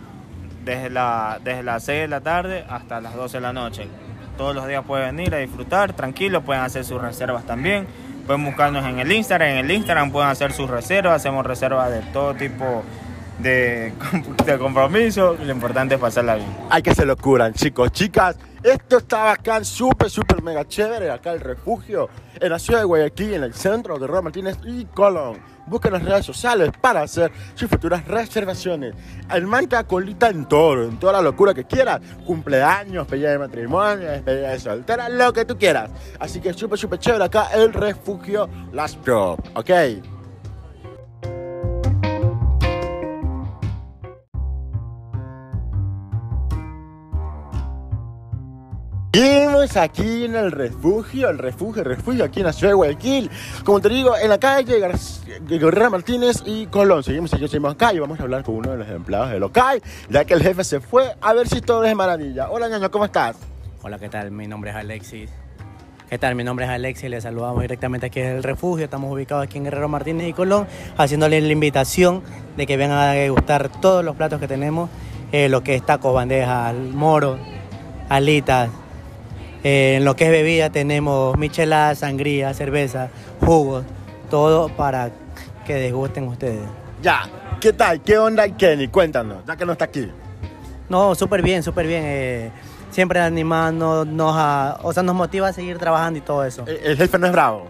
desde, 0.64 0.88
la, 0.88 1.40
desde 1.44 1.62
las 1.62 1.84
6 1.84 2.00
de 2.02 2.08
la 2.08 2.20
tarde 2.20 2.64
hasta 2.68 3.00
las 3.00 3.14
12 3.14 3.36
de 3.36 3.40
la 3.40 3.52
noche. 3.52 3.88
Todos 4.38 4.54
los 4.54 4.66
días 4.66 4.84
pueden 4.86 5.16
venir 5.16 5.34
a 5.34 5.38
disfrutar, 5.38 5.92
tranquilos, 5.92 6.42
pueden 6.44 6.62
hacer 6.62 6.84
sus 6.84 7.02
reservas 7.02 7.44
también. 7.44 7.86
Pueden 8.28 8.44
buscarnos 8.44 8.84
en 8.84 8.98
el 8.98 9.10
Instagram, 9.10 9.48
en 9.48 9.56
el 9.56 9.70
Instagram 9.70 10.10
pueden 10.10 10.28
hacer 10.28 10.52
sus 10.52 10.68
reservas, 10.68 11.14
hacemos 11.14 11.46
reservas 11.46 11.90
de 11.90 12.02
todo 12.12 12.34
tipo 12.34 12.84
de, 13.38 13.92
de 14.44 14.58
compromiso. 14.58 15.36
Lo 15.42 15.52
importante 15.52 15.94
es 15.94 16.00
pasarla 16.00 16.36
bien. 16.36 16.48
Hay 16.70 16.82
que 16.82 16.94
se 16.94 17.04
lo 17.04 17.16
curan, 17.16 17.52
chicos, 17.52 17.92
chicas. 17.92 18.36
Esto 18.62 18.98
está 18.98 19.22
bacán, 19.24 19.64
súper, 19.64 20.10
súper 20.10 20.42
mega 20.42 20.66
chévere. 20.66 21.10
Acá 21.10 21.32
el 21.32 21.40
refugio 21.40 22.08
en 22.40 22.50
la 22.50 22.58
ciudad 22.58 22.80
de 22.80 22.86
Guayaquil, 22.86 23.34
en 23.34 23.44
el 23.44 23.54
centro 23.54 23.98
de 23.98 24.06
Roa 24.06 24.22
Martínez 24.22 24.58
y 24.64 24.84
Colón. 24.86 25.38
Busquen 25.66 25.92
las 25.92 26.02
redes 26.02 26.24
sociales 26.24 26.70
para 26.80 27.02
hacer 27.02 27.30
sus 27.54 27.68
futuras 27.68 28.04
reservaciones. 28.06 28.94
El 29.32 29.46
man 29.46 29.68
te 29.68 29.76
acolita 29.76 30.30
en 30.30 30.46
todo, 30.46 30.82
en 30.84 30.98
toda 30.98 31.12
la 31.12 31.22
locura 31.22 31.52
que 31.52 31.64
quieras. 31.64 32.00
Cumpleaños, 32.26 33.06
pedida 33.06 33.30
de 33.30 33.38
matrimonio, 33.38 34.10
despedida 34.10 34.50
de 34.50 34.58
soltera, 34.58 35.08
lo 35.10 35.32
que 35.32 35.44
tú 35.44 35.58
quieras. 35.58 35.90
Así 36.18 36.40
que 36.40 36.54
súper, 36.54 36.78
súper 36.78 36.98
chévere 36.98 37.24
acá 37.24 37.48
el 37.52 37.72
refugio 37.72 38.48
Last 38.72 39.04
Drop, 39.04 39.40
¿ok? 39.54 39.70
Seguimos 49.66 49.76
aquí 49.76 50.24
en 50.24 50.36
el 50.36 50.52
refugio, 50.52 51.28
el 51.30 51.36
refugio, 51.38 51.82
el 51.82 51.88
refugio 51.88 52.24
aquí 52.24 52.40
en 52.40 52.46
la 52.46 52.52
ciudad 52.52 52.70
de 52.70 52.74
Guayaquil. 52.76 53.28
Como 53.64 53.80
te 53.80 53.88
digo, 53.88 54.16
en 54.16 54.28
la 54.28 54.38
calle 54.38 54.78
Gar- 54.80 55.40
Guerrera 55.48 55.90
Martínez 55.90 56.42
y 56.46 56.66
Colón. 56.66 57.02
Seguimos 57.02 57.34
aquí, 57.34 57.48
seguimos 57.48 57.74
acá 57.74 57.92
y 57.92 57.98
vamos 57.98 58.20
a 58.20 58.22
hablar 58.22 58.44
con 58.44 58.54
uno 58.54 58.70
de 58.70 58.78
los 58.78 58.88
empleados 58.88 59.30
del 59.30 59.40
local, 59.40 59.82
ya 60.08 60.24
que 60.24 60.34
el 60.34 60.42
jefe 60.44 60.62
se 60.62 60.78
fue, 60.80 61.12
a 61.20 61.32
ver 61.32 61.48
si 61.48 61.60
todo 61.60 61.82
es 61.84 61.94
maravilla. 61.96 62.50
Hola, 62.50 62.68
ñaño, 62.68 62.88
¿cómo 62.92 63.04
estás? 63.04 63.36
Hola, 63.82 63.98
¿qué 63.98 64.08
tal? 64.08 64.30
Mi 64.30 64.46
nombre 64.46 64.70
es 64.70 64.76
Alexis. 64.76 65.28
¿Qué 66.08 66.18
tal? 66.18 66.36
Mi 66.36 66.44
nombre 66.44 66.64
es 66.64 66.70
Alexis. 66.70 67.10
Les 67.10 67.24
saludamos 67.24 67.60
directamente 67.60 68.06
aquí 68.06 68.20
en 68.20 68.36
el 68.36 68.42
refugio. 68.44 68.84
Estamos 68.84 69.12
ubicados 69.12 69.42
aquí 69.44 69.58
en 69.58 69.64
Guerrero 69.64 69.88
Martínez 69.88 70.28
y 70.28 70.32
Colón, 70.34 70.68
haciéndole 70.96 71.40
la 71.40 71.52
invitación 71.52 72.22
de 72.56 72.64
que 72.64 72.76
vengan 72.76 72.98
a 72.98 73.10
degustar 73.12 73.68
todos 73.80 74.04
los 74.04 74.14
platos 74.14 74.38
que 74.38 74.46
tenemos, 74.46 74.88
eh, 75.32 75.48
lo 75.48 75.62
que 75.64 75.74
es 75.74 75.84
tacos, 75.84 76.14
bandejas, 76.14 76.74
moro, 76.74 77.38
alitas. 78.08 78.70
Eh, 79.64 79.96
en 79.96 80.04
lo 80.04 80.14
que 80.16 80.24
es 80.26 80.30
bebida 80.30 80.70
tenemos 80.70 81.36
micheladas, 81.36 81.98
sangría, 81.98 82.54
cerveza, 82.54 83.08
jugos, 83.40 83.84
todo 84.30 84.68
para 84.68 85.10
que 85.66 85.74
desgusten 85.74 86.28
ustedes. 86.28 86.60
Ya, 87.02 87.28
¿qué 87.60 87.72
tal? 87.72 88.00
¿Qué 88.00 88.18
onda, 88.18 88.48
Kenny? 88.56 88.88
Cuéntanos, 88.88 89.44
ya 89.46 89.56
que 89.56 89.66
no 89.66 89.72
está 89.72 89.86
aquí. 89.86 90.10
No, 90.88 91.14
súper 91.14 91.42
bien, 91.42 91.62
súper 91.62 91.86
bien. 91.86 92.02
eh, 92.06 92.50
siempre 92.90 93.20
animando, 93.20 94.04
nos, 94.06 94.34
a- 94.36 94.78
o 94.82 94.92
sea, 94.92 95.02
nos 95.02 95.14
motiva 95.14 95.48
a 95.48 95.52
seguir 95.52 95.76
trabajando 95.78 96.18
y 96.18 96.22
todo 96.22 96.44
eso. 96.44 96.64
El, 96.66 96.76
el 96.78 96.96
jefe 96.96 97.18
no 97.18 97.26
es 97.26 97.32
bravo. 97.32 97.66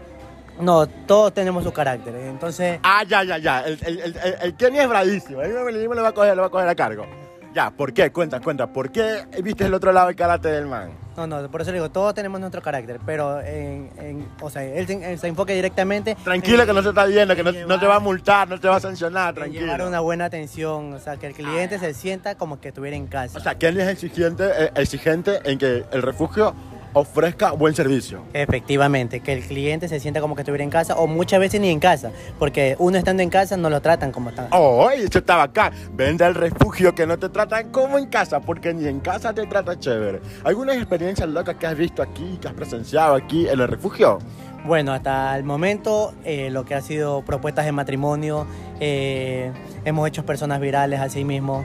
No, 0.60 0.86
todos 0.86 1.32
tenemos 1.34 1.64
su 1.64 1.72
carácter. 1.72 2.14
eh, 2.14 2.28
Entonces, 2.28 2.78
Ah, 2.82 3.02
ya, 3.06 3.24
ya, 3.24 3.38
ya. 3.38 3.60
El, 3.62 3.78
el, 3.84 4.16
el, 4.42 4.54
Kenny 4.54 4.78
es 4.78 4.88
bravísimo. 4.88 5.40
Ahí 5.40 5.48
me, 5.50 5.64
me, 5.64 5.88
me 5.88 5.94
lo 5.96 6.02
va 6.02 6.08
a 6.08 6.12
coger, 6.12 6.36
lo 6.36 6.42
va 6.42 6.48
a 6.48 6.50
coger 6.50 6.68
a 6.68 6.74
cargo. 6.74 7.06
Ya, 7.54 7.70
¿por 7.70 7.92
qué? 7.92 8.10
Cuenta, 8.12 8.40
cuenta. 8.40 8.66
¿Por 8.66 8.90
qué 8.92 9.24
viste 9.42 9.64
el 9.64 9.74
otro 9.74 9.90
lado 9.92 10.10
el 10.10 10.16
karate 10.16 10.48
del 10.48 10.66
man? 10.66 10.90
no, 11.16 11.26
no, 11.26 11.50
por 11.50 11.62
eso 11.62 11.72
le 11.72 11.78
digo, 11.78 11.90
todos 11.90 12.14
tenemos 12.14 12.38
nuestro 12.38 12.62
carácter, 12.62 13.00
pero 13.04 13.40
en, 13.40 13.90
en- 13.98 14.28
o 14.40 14.48
sea, 14.50 14.62
él 14.62 14.86
se, 14.86 15.12
él 15.12 15.18
se 15.18 15.26
enfoca 15.26 15.52
directamente. 15.52 16.14
Tranquilo 16.22 16.62
en- 16.62 16.68
que 16.68 16.72
no 16.74 16.82
se 16.82 16.90
está 16.90 17.06
viendo, 17.06 17.34
que 17.34 17.42
no, 17.42 17.80
te 17.80 17.86
va 17.86 17.96
a 17.96 18.00
multar, 18.00 18.48
no 18.48 18.60
te 18.60 18.68
va 18.68 18.76
a 18.76 18.80
sancionar, 18.80 19.30
en 19.30 19.34
tranquilo. 19.34 19.64
llevar 19.64 19.82
una 19.82 19.98
buena 19.98 20.26
atención, 20.26 20.92
o 20.92 21.00
sea, 21.00 21.16
que 21.16 21.26
el 21.26 21.32
cliente 21.34 21.80
se 21.80 21.92
sienta 21.94 22.36
como 22.36 22.60
que 22.60 22.68
estuviera 22.68 22.96
en 22.96 23.08
casa. 23.08 23.36
O 23.36 23.40
sea, 23.40 23.56
Kenny 23.56 23.80
es 23.80 23.88
exigente, 23.88 24.44
eh, 24.44 24.70
exigente 24.76 25.40
en 25.50 25.58
que 25.58 25.84
el 25.90 26.02
refugio 26.02 26.54
ofrezca 26.92 27.52
buen 27.52 27.74
servicio. 27.74 28.22
Efectivamente, 28.32 29.20
que 29.20 29.32
el 29.32 29.42
cliente 29.42 29.88
se 29.88 30.00
sienta 30.00 30.20
como 30.20 30.34
que 30.34 30.42
estuviera 30.42 30.64
en 30.64 30.70
casa 30.70 30.96
o 30.96 31.06
muchas 31.06 31.40
veces 31.40 31.60
ni 31.60 31.70
en 31.70 31.80
casa, 31.80 32.10
porque 32.38 32.76
uno 32.78 32.98
estando 32.98 33.22
en 33.22 33.30
casa 33.30 33.56
no 33.56 33.70
lo 33.70 33.80
tratan 33.80 34.12
como 34.12 34.30
está. 34.30 34.48
Oh, 34.52 34.88
eso 34.90 35.18
estaba 35.18 35.44
acá. 35.44 35.72
Vende 35.92 36.26
el 36.26 36.34
refugio 36.34 36.94
que 36.94 37.06
no 37.06 37.18
te 37.18 37.28
tratan 37.28 37.70
como 37.70 37.98
en 37.98 38.06
casa, 38.06 38.40
porque 38.40 38.72
ni 38.74 38.86
en 38.86 39.00
casa 39.00 39.32
te 39.32 39.46
trata 39.46 39.78
chévere. 39.78 40.20
¿Algunas 40.44 40.76
experiencias 40.76 41.28
locas 41.28 41.56
que 41.56 41.66
has 41.66 41.76
visto 41.76 42.02
aquí, 42.02 42.38
que 42.40 42.48
has 42.48 42.54
presenciado 42.54 43.14
aquí 43.14 43.48
en 43.48 43.60
el 43.60 43.68
refugio? 43.68 44.18
Bueno, 44.64 44.92
hasta 44.92 45.36
el 45.36 45.44
momento 45.44 46.12
eh, 46.24 46.50
lo 46.50 46.64
que 46.64 46.74
ha 46.74 46.80
sido 46.80 47.22
propuestas 47.22 47.64
de 47.64 47.72
matrimonio, 47.72 48.46
eh, 48.80 49.52
hemos 49.84 50.06
hecho 50.08 50.26
personas 50.26 50.60
virales 50.60 51.00
así 51.00 51.24
mismo 51.24 51.64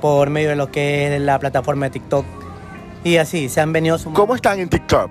por 0.00 0.30
medio 0.30 0.50
de 0.50 0.56
lo 0.56 0.70
que 0.70 1.14
es 1.14 1.22
la 1.22 1.38
plataforma 1.38 1.86
de 1.86 1.90
TikTok. 1.92 2.41
Y 3.04 3.16
así, 3.16 3.48
se 3.48 3.60
han 3.60 3.72
venido 3.72 3.98
sumando. 3.98 4.20
¿Cómo 4.20 4.34
están 4.34 4.60
en 4.60 4.68
TikTok? 4.68 5.10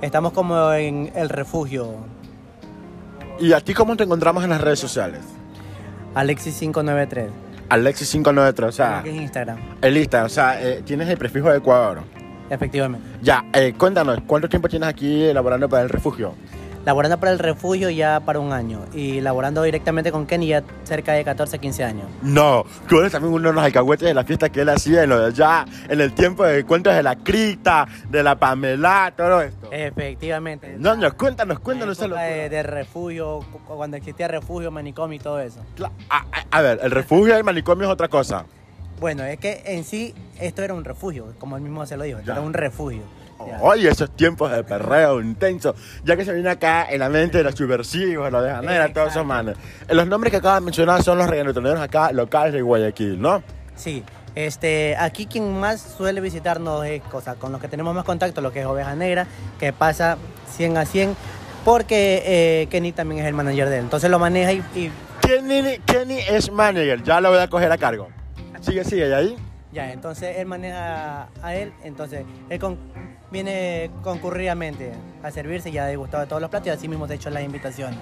Estamos 0.00 0.32
como 0.32 0.72
en 0.72 1.12
el 1.14 1.28
refugio. 1.28 1.96
¿Y 3.38 3.52
a 3.52 3.60
ti 3.60 3.74
cómo 3.74 3.96
te 3.96 4.04
encontramos 4.04 4.42
en 4.44 4.50
las 4.50 4.60
redes 4.60 4.78
sociales? 4.78 5.20
Alexis593. 6.14 7.28
Alexis593, 7.68 8.64
o 8.64 8.72
sea, 8.72 9.02
es 9.04 9.14
Instagram, 9.14 9.58
el 9.80 9.96
Insta, 9.96 10.24
o 10.24 10.28
sea, 10.28 10.62
eh, 10.62 10.82
tienes 10.84 11.08
el 11.08 11.16
prefijo 11.16 11.50
de 11.50 11.56
Ecuador. 11.56 12.02
efectivamente. 12.50 13.06
Ya, 13.22 13.46
eh, 13.54 13.72
cuéntanos, 13.78 14.18
¿cuánto 14.26 14.46
tiempo 14.48 14.68
tienes 14.68 14.88
aquí 14.88 15.24
elaborando 15.24 15.70
para 15.70 15.82
el 15.82 15.88
refugio? 15.88 16.34
Laborando 16.84 17.18
para 17.20 17.30
el 17.32 17.38
refugio 17.38 17.90
ya 17.90 18.18
para 18.20 18.40
un 18.40 18.52
año 18.52 18.80
y 18.92 19.20
laborando 19.20 19.62
directamente 19.62 20.10
con 20.10 20.26
Kenny 20.26 20.48
ya 20.48 20.64
cerca 20.82 21.12
de 21.12 21.22
14, 21.22 21.58
15 21.60 21.84
años. 21.84 22.06
No, 22.22 22.64
tú 22.88 22.98
eres 22.98 23.12
también 23.12 23.32
uno 23.32 23.48
de 23.50 23.54
los 23.54 23.62
alcahuetes 23.64 24.08
de 24.08 24.14
la 24.14 24.24
fiesta 24.24 24.48
que 24.48 24.62
él 24.62 24.68
hacía 24.68 25.04
en 25.04 25.10
lo 25.10 25.20
de 25.20 25.26
allá, 25.26 25.64
en 25.88 26.00
el 26.00 26.12
tiempo 26.12 26.44
de 26.44 26.64
cuentos 26.64 26.92
de 26.94 27.02
la 27.04 27.14
cripta, 27.16 27.86
de 28.10 28.22
la 28.24 28.34
Pamela, 28.36 29.12
todo 29.16 29.42
esto. 29.42 29.68
Efectivamente. 29.70 30.74
No, 30.78 30.96
no, 30.96 31.16
cuéntanos, 31.16 31.58
La 31.58 31.62
cuéntanos 31.62 31.98
época 32.00 32.20
de, 32.22 32.62
refugio, 32.64 33.38
cu- 33.52 33.60
cuando 33.76 33.96
existía 33.96 34.26
refugio, 34.26 34.70
manicomio 34.72 35.16
y 35.16 35.20
todo 35.20 35.38
eso. 35.40 35.60
Cla- 35.76 35.92
A, 36.10 36.18
a- 36.18 36.58
a 36.58 36.62
ver, 36.62 36.80
el 36.82 36.90
refugio 36.90 37.34
y 37.34 37.38
el 37.38 37.44
manicomio 37.44 37.86
es 37.86 37.92
otra 37.92 38.08
cosa. 38.08 38.44
Bueno, 39.00 39.22
es 39.24 39.38
que 39.38 39.62
en 39.66 39.84
sí 39.84 40.14
esto 40.40 40.62
era 40.62 40.74
un 40.74 40.84
refugio, 40.84 41.32
como 41.38 41.56
él 41.56 41.62
mismo 41.62 41.84
se 41.86 41.96
lo 41.96 42.04
dijo, 42.04 42.18
Ya. 42.24 42.32
era 42.32 42.40
un 42.42 42.52
refugio. 42.54 43.02
Oye, 43.60 43.88
esos 43.88 44.10
tiempos 44.16 44.50
de 44.50 44.64
perreo 44.64 45.20
intenso, 45.20 45.74
ya 46.04 46.16
que 46.16 46.24
se 46.24 46.32
viene 46.32 46.50
acá 46.50 46.86
en 46.90 46.98
la 47.00 47.08
mente 47.08 47.38
de 47.38 47.44
los 47.44 47.54
subversivos, 47.54 48.30
los 48.32 48.42
de 48.42 48.50
Janera, 48.50 48.92
todos 48.92 49.10
esos 49.10 49.24
manes. 49.24 49.56
Eh, 49.88 49.94
Los 49.94 50.06
nombres 50.06 50.30
que 50.30 50.38
acabas 50.38 50.60
de 50.60 50.64
mencionar 50.64 51.02
son 51.02 51.18
los 51.18 51.28
reggaetoneros 51.28 51.80
acá 51.80 52.12
locales 52.12 52.52
de 52.52 52.62
Guayaquil, 52.62 53.20
¿no? 53.20 53.42
Sí, 53.76 54.02
este, 54.34 54.96
aquí 54.98 55.26
quien 55.26 55.58
más 55.60 55.80
suele 55.80 56.20
visitarnos 56.20 56.84
es, 56.86 57.02
cosa, 57.02 57.34
con 57.36 57.52
los 57.52 57.60
que 57.60 57.68
tenemos 57.68 57.94
más 57.94 58.04
contacto, 58.04 58.40
lo 58.40 58.52
que 58.52 58.60
es 58.60 58.66
Oveja 58.66 58.94
Negra, 58.94 59.26
que 59.60 59.72
pasa 59.72 60.16
100 60.56 60.76
a 60.78 60.84
100, 60.86 61.16
porque 61.64 62.22
eh, 62.24 62.66
Kenny 62.70 62.92
también 62.92 63.20
es 63.22 63.26
el 63.28 63.34
manager 63.34 63.68
de 63.68 63.78
él. 63.78 63.84
Entonces 63.84 64.10
lo 64.10 64.18
maneja 64.18 64.52
y, 64.52 64.58
y 64.74 64.90
Kenny, 65.20 65.78
Kenny 65.86 66.18
es 66.28 66.50
manager, 66.50 67.02
ya 67.02 67.20
lo 67.20 67.30
voy 67.30 67.38
a 67.38 67.48
coger 67.48 67.70
a 67.70 67.78
cargo. 67.78 68.08
Sigue, 68.60 68.84
sigue, 68.84 69.08
¿y 69.08 69.12
ahí? 69.12 69.36
ya, 69.72 69.90
entonces 69.90 70.36
él 70.36 70.46
maneja 70.46 71.28
a 71.42 71.54
él, 71.54 71.72
entonces 71.82 72.24
él 72.50 72.58
con- 72.58 72.78
viene 73.32 73.90
concurridamente 74.02 74.92
a 75.22 75.30
servirse 75.30 75.70
y 75.70 75.78
ha 75.78 75.86
degustado 75.86 76.22
de 76.22 76.28
todos 76.28 76.40
los 76.42 76.50
platos 76.50 76.68
y 76.68 76.70
así 76.70 76.86
mismo 76.88 77.06
te 77.06 77.14
he 77.14 77.16
hecho 77.16 77.30
las 77.30 77.42
invitaciones. 77.42 77.98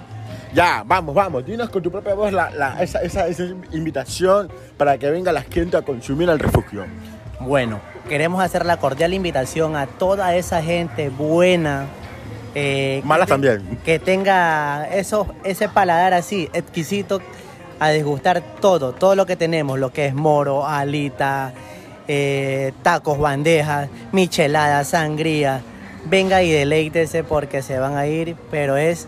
Ya, 0.53 0.83
vamos, 0.85 1.15
vamos, 1.15 1.45
dinos 1.45 1.69
con 1.69 1.81
tu 1.81 1.89
propia 1.89 2.13
voz 2.13 2.31
la, 2.33 2.49
la- 2.51 2.83
esa, 2.83 2.99
esa- 3.01 3.27
esa 3.27 3.43
invitación 3.71 4.51
para 4.77 4.97
que 4.97 5.09
venga 5.09 5.31
la 5.31 5.41
gente 5.43 5.77
a 5.77 5.81
consumir 5.81 6.29
al 6.29 6.39
refugio. 6.39 6.85
Bueno, 7.39 7.79
queremos 8.09 8.43
hacer 8.43 8.65
la 8.65 8.77
cordial 8.77 9.13
invitación 9.13 9.75
a 9.75 9.87
toda 9.87 10.35
esa 10.35 10.61
gente 10.61 11.09
buena. 11.09 11.85
eh, 12.53 12.99
que 13.01 13.07
Malas 13.07 13.27
te- 13.27 13.31
también. 13.33 13.79
Que 13.85 13.97
tenga 13.97 14.85
eso, 14.93 15.25
ese 15.45 15.69
paladar 15.69 16.13
así, 16.13 16.49
exquisito, 16.53 17.21
a 17.79 17.89
desgustar 17.89 18.41
todo, 18.59 18.91
todo 18.93 19.15
lo 19.15 19.25
que 19.25 19.35
tenemos, 19.37 19.79
lo 19.79 19.91
que 19.93 20.05
es 20.07 20.13
moro, 20.13 20.67
alita, 20.67 21.53
eh, 22.07 22.73
tacos, 22.83 23.19
bandejas, 23.19 23.89
michelada, 24.11 24.83
sangría. 24.83 25.61
Venga 26.05 26.41
y 26.41 26.51
deleítese 26.51 27.23
porque 27.23 27.61
se 27.61 27.77
van 27.79 27.95
a 27.95 28.07
ir, 28.07 28.35
pero 28.49 28.77
es 28.77 29.07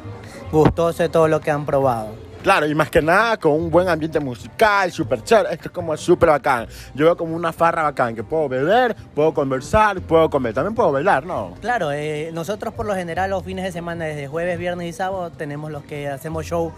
gustoso 0.51 1.09
todo 1.09 1.27
lo 1.27 1.41
que 1.41 1.51
han 1.51 1.65
probado. 1.65 2.23
Claro, 2.43 2.67
y 2.67 2.75
más 2.75 2.89
que 2.89 3.01
nada 3.01 3.37
con 3.37 3.53
un 3.53 3.71
buen 3.71 3.87
ambiente 3.87 4.19
musical, 4.19 4.91
súper 4.91 5.23
chévere. 5.23 5.53
Esto 5.53 5.69
es 5.69 5.71
como 5.71 5.95
súper 5.95 6.27
bacán. 6.27 6.67
Yo 6.93 7.05
veo 7.05 7.15
como 7.15 7.37
una 7.37 7.53
farra 7.53 7.83
bacán, 7.83 8.13
que 8.13 8.23
puedo 8.23 8.49
beber, 8.49 8.93
puedo 9.15 9.33
conversar, 9.33 10.01
puedo 10.01 10.29
comer. 10.29 10.53
También 10.53 10.75
puedo 10.75 10.91
bailar, 10.91 11.25
¿no? 11.25 11.53
Claro, 11.61 11.93
eh, 11.93 12.31
nosotros 12.33 12.73
por 12.73 12.85
lo 12.85 12.95
general 12.95 13.29
los 13.29 13.45
fines 13.45 13.63
de 13.63 13.71
semana, 13.71 14.03
desde 14.03 14.27
jueves, 14.27 14.59
viernes 14.59 14.89
y 14.89 14.91
sábado, 14.91 15.31
tenemos 15.31 15.71
los 15.71 15.83
que 15.83 16.09
hacemos 16.09 16.45
show 16.45 16.73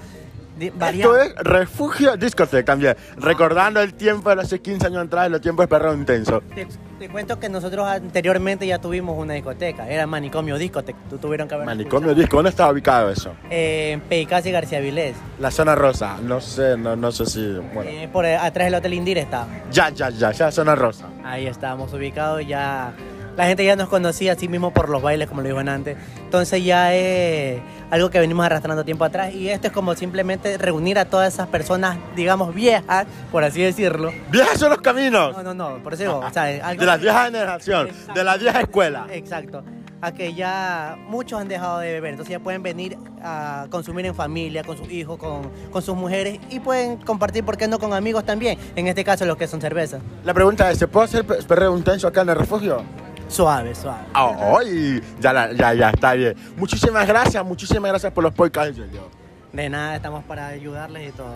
Esto 0.59 1.17
es 1.17 1.35
Refugio 1.35 2.15
Discoteca 2.17 2.73
también. 2.73 2.95
Recordando 3.17 3.81
el 3.81 3.93
tiempo 3.93 4.33
de 4.33 4.41
hace 4.41 4.59
15 4.59 4.87
años 4.87 5.05
atrás, 5.05 5.29
los 5.29 5.41
tiempos 5.41 5.63
de 5.63 5.67
perreo 5.67 5.93
intenso. 5.93 6.41
Te, 6.53 6.67
te 6.99 7.09
cuento 7.09 7.39
que 7.39 7.49
nosotros 7.49 7.85
anteriormente 7.85 8.65
ya 8.65 8.79
tuvimos 8.79 9.17
una 9.17 9.33
discoteca, 9.33 9.89
era 9.89 10.07
Manicomio 10.07 10.57
Discoteca, 10.57 10.97
tú 11.09 11.17
tuvieron 11.17 11.47
que 11.47 11.55
haber 11.55 11.65
Manicomio 11.65 12.15
Disco, 12.15 12.37
¿dónde 12.37 12.51
está 12.51 12.69
ubicado 12.71 13.09
eso? 13.09 13.33
Eh, 13.49 13.91
en 13.93 14.01
Peicás 14.01 14.45
y 14.45 14.51
García 14.51 14.79
Vilés, 14.79 15.15
La 15.39 15.51
zona 15.51 15.75
rosa. 15.75 16.17
No 16.23 16.39
sé, 16.39 16.77
no, 16.77 16.95
no 16.95 17.11
sé 17.11 17.25
si. 17.25 17.53
Bueno. 17.73 17.89
Eh, 17.89 18.09
por 18.11 18.25
eh, 18.25 18.37
atrás 18.37 18.67
del 18.67 18.75
Hotel 18.75 18.93
Indir 18.93 19.17
está. 19.17 19.45
Ya, 19.71 19.89
ya, 19.89 20.09
ya, 20.09 20.31
ya, 20.31 20.51
zona 20.51 20.75
rosa. 20.75 21.07
Ahí 21.23 21.47
estábamos 21.47 21.93
ubicados, 21.93 22.47
ya 22.47 22.93
la 23.37 23.45
gente 23.45 23.65
ya 23.65 23.75
nos 23.75 23.89
conocía 23.89 24.33
así 24.33 24.47
mismo 24.47 24.71
por 24.71 24.89
los 24.89 25.01
bailes, 25.01 25.27
como 25.27 25.41
lo 25.41 25.47
dijo 25.47 25.59
antes. 25.59 25.97
Entonces 26.23 26.63
ya 26.63 26.93
es 26.93 27.61
algo 27.91 28.09
que 28.09 28.19
venimos 28.19 28.45
arrastrando 28.45 28.83
tiempo 28.83 29.05
atrás 29.05 29.33
y 29.33 29.49
esto 29.49 29.67
es 29.67 29.73
como 29.73 29.93
simplemente 29.95 30.57
reunir 30.57 30.97
a 30.99 31.05
todas 31.05 31.33
esas 31.33 31.47
personas, 31.47 31.97
digamos, 32.15 32.53
viejas, 32.55 33.05
por 33.31 33.43
así 33.43 33.61
decirlo. 33.61 34.11
Viajes 34.31 34.59
son 34.59 34.69
los 34.69 34.79
caminos. 34.81 35.35
No, 35.35 35.43
no, 35.43 35.53
no, 35.53 35.83
por 35.83 35.93
eso 35.93 36.03
digo, 36.03 36.19
o 36.19 36.29
sea, 36.33 36.43
algo- 36.67 36.79
De 36.81 36.85
la 36.85 36.97
vieja 36.97 37.25
generación, 37.25 37.89
de 38.13 38.23
la 38.23 38.37
vieja 38.37 38.61
escuela. 38.61 39.07
Exacto. 39.11 39.63
A 40.01 40.11
que 40.11 40.33
ya 40.35 40.97
muchos 41.07 41.39
han 41.39 41.47
dejado 41.47 41.79
de 41.79 41.93
beber, 41.93 42.11
entonces 42.11 42.31
ya 42.33 42.39
pueden 42.39 42.61
venir 42.61 42.95
a 43.23 43.65
consumir 43.71 44.05
en 44.05 44.13
familia, 44.13 44.63
con 44.63 44.77
sus 44.77 44.91
hijos, 44.91 45.17
con, 45.17 45.49
con 45.71 45.81
sus 45.81 45.95
mujeres 45.95 46.39
y 46.49 46.59
pueden 46.59 46.97
compartir, 46.97 47.43
¿por 47.43 47.57
qué 47.57 47.67
no?, 47.67 47.79
con 47.79 47.91
amigos 47.93 48.23
también. 48.23 48.59
En 48.75 48.87
este 48.87 49.03
caso, 49.03 49.25
los 49.25 49.37
que 49.37 49.47
son 49.47 49.61
cerveza. 49.61 49.99
La 50.23 50.33
pregunta 50.33 50.69
es: 50.69 50.77
¿se 50.77 50.87
puede 50.87 51.05
hacer 51.05 51.25
pe- 51.25 51.41
perreo 51.47 51.75
intenso 51.75 52.07
acá 52.07 52.21
en 52.21 52.29
el 52.29 52.35
refugio? 52.35 52.83
Suave, 53.27 53.73
suave. 53.75 54.03
¡Ay! 54.13 55.01
Ya, 55.19 55.33
la- 55.33 55.51
ya, 55.53 55.73
ya, 55.73 55.89
está 55.89 56.13
bien. 56.13 56.35
Muchísimas 56.57 57.07
gracias, 57.07 57.43
muchísimas 57.43 57.89
gracias 57.91 58.13
por 58.13 58.23
los 58.23 58.33
podcasts. 58.33 58.79
De 59.51 59.69
nada, 59.69 59.95
estamos 59.95 60.23
para 60.25 60.47
ayudarles 60.47 61.09
y 61.09 61.11
todo. 61.11 61.33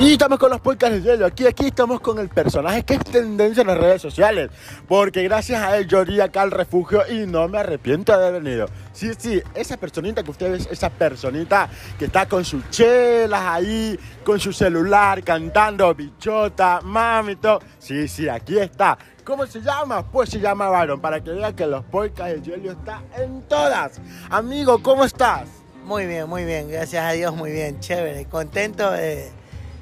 Y 0.00 0.12
estamos 0.12 0.38
con 0.38 0.50
los 0.50 0.60
podcasts 0.60 1.02
de 1.02 1.02
Yello. 1.02 1.26
Aquí, 1.26 1.44
aquí 1.44 1.66
estamos 1.66 2.00
con 2.00 2.20
el 2.20 2.28
personaje 2.28 2.84
que 2.84 2.94
es 2.94 3.00
tendencia 3.00 3.62
en 3.62 3.66
las 3.66 3.78
redes 3.78 4.00
sociales. 4.00 4.48
Porque 4.86 5.24
gracias 5.24 5.60
a 5.60 5.76
él 5.76 5.88
yo 5.88 6.02
iría 6.02 6.24
acá 6.24 6.42
al 6.42 6.52
refugio 6.52 7.02
y 7.10 7.26
no 7.26 7.48
me 7.48 7.58
arrepiento 7.58 8.16
de 8.16 8.24
haber 8.24 8.40
venido. 8.40 8.68
Sí, 8.92 9.10
sí, 9.18 9.42
esa 9.56 9.76
personita 9.76 10.22
que 10.22 10.30
ustedes, 10.30 10.68
esa 10.70 10.88
personita 10.88 11.68
que 11.98 12.04
está 12.04 12.28
con 12.28 12.44
sus 12.44 12.70
chelas 12.70 13.42
ahí, 13.42 13.98
con 14.24 14.38
su 14.38 14.52
celular, 14.52 15.24
cantando 15.24 15.92
bichota, 15.96 16.80
mami, 16.80 17.34
todo. 17.34 17.58
Sí, 17.80 18.06
sí, 18.06 18.28
aquí 18.28 18.56
está. 18.56 18.96
¿Cómo 19.24 19.46
se 19.46 19.60
llama? 19.60 20.08
Pues 20.08 20.30
se 20.30 20.38
llama 20.38 20.70
Byron, 20.70 21.00
para 21.00 21.20
que 21.24 21.32
vean 21.32 21.56
que 21.56 21.66
los 21.66 21.84
podcasts 21.84 22.34
de 22.34 22.42
Yelio 22.42 22.70
está 22.70 23.02
en 23.16 23.42
todas. 23.42 24.00
Amigo, 24.30 24.80
¿cómo 24.80 25.04
estás? 25.04 25.48
Muy 25.84 26.06
bien, 26.06 26.28
muy 26.28 26.44
bien, 26.44 26.70
gracias 26.70 27.04
a 27.04 27.10
Dios, 27.10 27.34
muy 27.34 27.50
bien, 27.50 27.80
chévere, 27.80 28.26
contento 28.26 28.92
de 28.92 29.36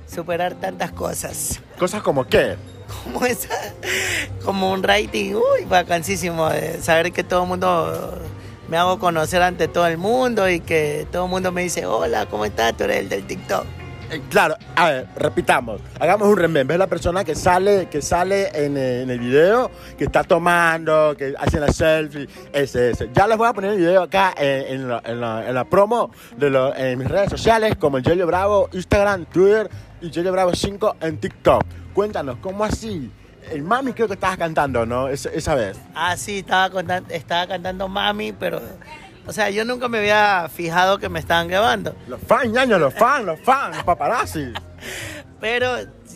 superar 0.06 0.54
tantas 0.54 0.92
cosas. 0.92 1.60
Cosas 1.78 2.02
como 2.02 2.24
qué. 2.26 2.56
Como 3.02 3.26
esa, 3.26 3.48
como 4.44 4.72
un 4.72 4.82
rating, 4.82 5.34
uy, 5.34 5.64
vacancísimo, 5.68 6.48
de 6.50 6.80
saber 6.80 7.10
que 7.12 7.24
todo 7.24 7.42
el 7.42 7.48
mundo 7.48 8.16
me 8.68 8.76
hago 8.76 8.98
conocer 9.00 9.42
ante 9.42 9.66
todo 9.66 9.86
el 9.88 9.98
mundo 9.98 10.48
y 10.48 10.60
que 10.60 11.06
todo 11.10 11.24
el 11.24 11.30
mundo 11.30 11.50
me 11.50 11.62
dice, 11.62 11.84
hola, 11.86 12.26
¿cómo 12.26 12.44
estás? 12.44 12.76
Tú 12.76 12.84
eres 12.84 12.98
el 12.98 13.08
del 13.08 13.26
TikTok. 13.26 13.64
Eh, 14.08 14.22
claro, 14.30 14.54
a 14.76 14.88
ver, 14.88 15.08
repitamos, 15.16 15.80
hagamos 15.98 16.28
un 16.28 16.36
remember. 16.36 16.76
Es 16.76 16.78
la 16.78 16.86
persona 16.86 17.24
que 17.24 17.34
sale, 17.34 17.88
que 17.88 18.00
sale 18.02 18.50
en, 18.54 18.76
eh, 18.76 19.02
en 19.02 19.10
el 19.10 19.18
video, 19.18 19.68
que 19.98 20.04
está 20.04 20.22
tomando, 20.22 21.16
que 21.18 21.34
hace 21.36 21.58
la 21.58 21.72
selfie, 21.72 22.28
ese, 22.52 22.90
ese. 22.90 23.10
Ya 23.12 23.26
les 23.26 23.36
voy 23.36 23.48
a 23.48 23.52
poner 23.52 23.72
el 23.72 23.78
video 23.78 24.02
acá 24.02 24.32
eh, 24.38 24.66
en, 24.68 24.88
la, 24.88 25.02
en 25.04 25.20
la- 25.20 25.48
en 25.48 25.52
la 25.56 25.64
promo 25.64 26.12
de 26.36 26.50
lo- 26.50 26.72
en 26.76 26.96
mis 27.00 27.08
redes 27.08 27.30
sociales, 27.30 27.74
como 27.80 27.98
Jelio 28.00 28.28
Bravo, 28.28 28.68
Instagram, 28.72 29.24
Twitter 29.24 29.68
y 30.06 30.12
Jelio 30.12 30.32
Bravo 30.32 30.54
5 30.54 30.96
en 31.00 31.18
TikTok. 31.18 31.62
Cuéntanos, 31.94 32.36
¿cómo 32.40 32.64
así? 32.64 33.10
El 33.50 33.62
mami 33.62 33.92
creo 33.92 34.08
que 34.08 34.14
estabas 34.14 34.36
cantando, 34.36 34.84
¿no? 34.86 35.08
Esa, 35.08 35.30
esa 35.30 35.54
vez. 35.54 35.76
Ah, 35.94 36.16
sí, 36.16 36.38
estaba, 36.38 36.70
estaba 37.10 37.46
cantando 37.46 37.86
Mami, 37.88 38.32
pero 38.32 38.60
O 39.26 39.32
sea, 39.32 39.50
yo 39.50 39.64
nunca 39.64 39.88
me 39.88 39.98
había 39.98 40.48
fijado 40.52 40.98
que 40.98 41.08
me 41.08 41.18
estaban 41.18 41.48
grabando. 41.48 41.94
Los 42.08 42.20
fans, 42.20 42.50
ñaño, 42.52 42.78
los 42.78 42.94
fans, 42.94 43.24
los 43.24 43.40
fans, 43.40 43.76
los 43.76 43.84
paparazzi. 43.84 44.52
Pero 45.40 45.68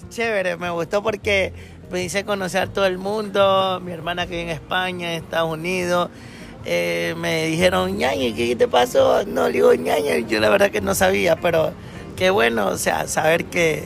chévere, 0.09 0.57
me 0.57 0.71
gustó 0.71 1.03
porque 1.03 1.53
me 1.91 2.03
hice 2.05 2.25
conocer 2.25 2.63
a 2.63 2.67
todo 2.69 2.87
el 2.87 2.99
mundo. 2.99 3.81
Mi 3.85 3.93
hermana 3.93 4.27
que 4.27 4.31
vive 4.33 4.43
en 4.43 4.49
España, 4.51 5.13
en 5.13 5.23
Estados 5.23 5.53
Unidos. 5.53 6.09
eh, 6.65 7.15
me 7.19 7.47
dijeron, 7.47 7.97
ñaño, 7.97 8.35
¿qué 8.37 8.55
te 8.57 8.67
pasó? 8.69 9.25
No, 9.27 9.47
le 9.47 9.53
digo, 9.55 9.75
ñaño. 9.75 10.27
Yo 10.29 10.41
la 10.41 10.49
verdad 10.49 10.71
que 10.71 10.81
no 10.81 10.95
sabía, 10.95 11.37
pero 11.37 11.73
qué 12.21 12.29
bueno, 12.29 12.67
o 12.67 12.77
sea, 12.77 13.09
saber 13.09 13.47
que. 13.47 13.83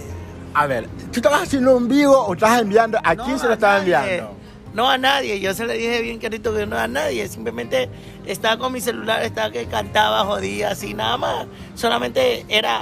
A 0.54 0.66
ver, 0.66 0.88
¿tú 1.12 1.20
estabas 1.20 1.42
haciendo 1.42 1.76
un 1.76 1.86
vivo 1.86 2.18
o 2.20 2.34
estás 2.34 2.60
enviando? 2.60 2.98
¿A 3.04 3.14
quién 3.14 3.38
se 3.38 3.46
lo 3.46 3.52
estabas 3.52 3.82
enviando? 3.82 4.36
No 4.72 4.90
a 4.90 4.98
nadie, 4.98 5.38
yo 5.38 5.54
se 5.54 5.66
le 5.66 5.74
dije 5.74 6.02
bien 6.02 6.18
clarito 6.18 6.52
que 6.52 6.66
no 6.66 6.76
a 6.76 6.88
nadie, 6.88 7.28
simplemente 7.28 7.88
estaba 8.26 8.58
con 8.58 8.72
mi 8.72 8.80
celular, 8.80 9.22
estaba 9.22 9.52
que 9.52 9.66
cantaba, 9.66 10.24
jodía, 10.24 10.70
así 10.70 10.94
nada 10.94 11.16
más. 11.16 11.46
Solamente 11.76 12.44
era, 12.48 12.80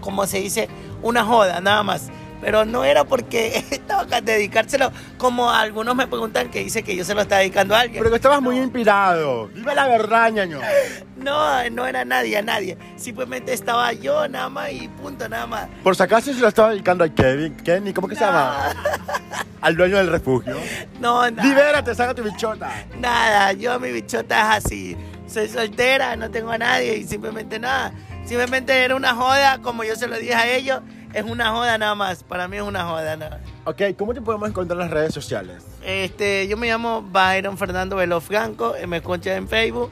como 0.00 0.26
se 0.26 0.40
dice, 0.40 0.70
una 1.02 1.22
joda, 1.22 1.60
nada 1.60 1.82
más. 1.82 2.08
Pero 2.40 2.64
no 2.64 2.84
era 2.84 3.04
porque 3.04 3.64
estaba 3.70 4.04
dedicárselo, 4.20 4.92
como 5.18 5.50
algunos 5.50 5.94
me 5.94 6.06
preguntan 6.06 6.50
que 6.50 6.60
dice 6.60 6.82
que 6.82 6.94
yo 6.94 7.04
se 7.04 7.14
lo 7.14 7.22
estaba 7.22 7.40
dedicando 7.40 7.74
a 7.74 7.80
alguien. 7.80 8.00
Pero 8.00 8.10
que 8.10 8.16
estabas 8.16 8.42
muy 8.42 8.58
inspirado. 8.58 9.48
Dime 9.48 9.74
la 9.74 9.88
verdad, 9.88 10.30
ñaño. 10.30 10.60
No, 11.16 11.70
no 11.70 11.86
era 11.86 12.04
nadie, 12.04 12.36
a 12.36 12.42
nadie. 12.42 12.76
Simplemente 12.96 13.54
estaba 13.54 13.94
yo 13.94 14.28
nada 14.28 14.50
más 14.50 14.70
y 14.72 14.88
punto, 14.88 15.26
nada 15.26 15.46
más. 15.46 15.68
Por 15.82 15.96
si 15.96 16.02
acaso 16.02 16.34
se 16.34 16.40
lo 16.40 16.48
estaba 16.48 16.70
dedicando 16.70 17.02
a 17.02 17.08
Kevin. 17.08 17.56
Kenny, 17.56 17.94
¿cómo 17.94 18.08
que 18.08 18.14
se 18.14 18.24
llama? 18.26 18.74
Al 19.62 19.74
dueño 19.74 19.96
del 19.96 20.08
refugio. 20.08 20.54
No, 21.00 21.30
nada. 21.30 21.48
Libérate, 21.48 21.94
saca 21.94 22.14
tu 22.14 22.22
bichota. 22.22 22.70
Nada, 22.98 23.52
yo 23.52 23.80
mi 23.80 23.90
bichota 23.90 24.58
es 24.58 24.66
así. 24.66 24.96
Soy 25.26 25.48
soltera, 25.48 26.14
no 26.16 26.30
tengo 26.30 26.50
a 26.50 26.58
nadie 26.58 26.98
y 26.98 27.04
simplemente 27.04 27.58
nada. 27.58 27.94
Simplemente 28.26 28.72
era 28.72 28.94
una 28.94 29.14
joda, 29.14 29.62
como 29.62 29.84
yo 29.84 29.96
se 29.96 30.06
lo 30.06 30.18
dije 30.18 30.34
a 30.34 30.54
ellos, 30.54 30.80
es 31.14 31.24
una 31.24 31.50
joda 31.50 31.78
nada 31.78 31.94
más. 31.94 32.22
Para 32.22 32.48
mí 32.48 32.56
es 32.56 32.62
una 32.62 32.84
joda 32.84 33.16
nada. 33.16 33.40
Ok, 33.64 33.82
¿cómo 33.96 34.12
te 34.12 34.20
podemos 34.20 34.48
encontrar 34.48 34.78
en 34.78 34.86
las 34.86 34.90
redes 34.90 35.14
sociales? 35.14 35.62
Este, 35.84 36.46
yo 36.48 36.56
me 36.56 36.66
llamo 36.66 37.02
Byron 37.02 37.56
Fernando 37.56 37.96
Velo 37.96 38.20
Franco, 38.20 38.74
eh, 38.74 38.86
me 38.86 38.98
escucha 38.98 39.36
en 39.36 39.48
Facebook, 39.48 39.90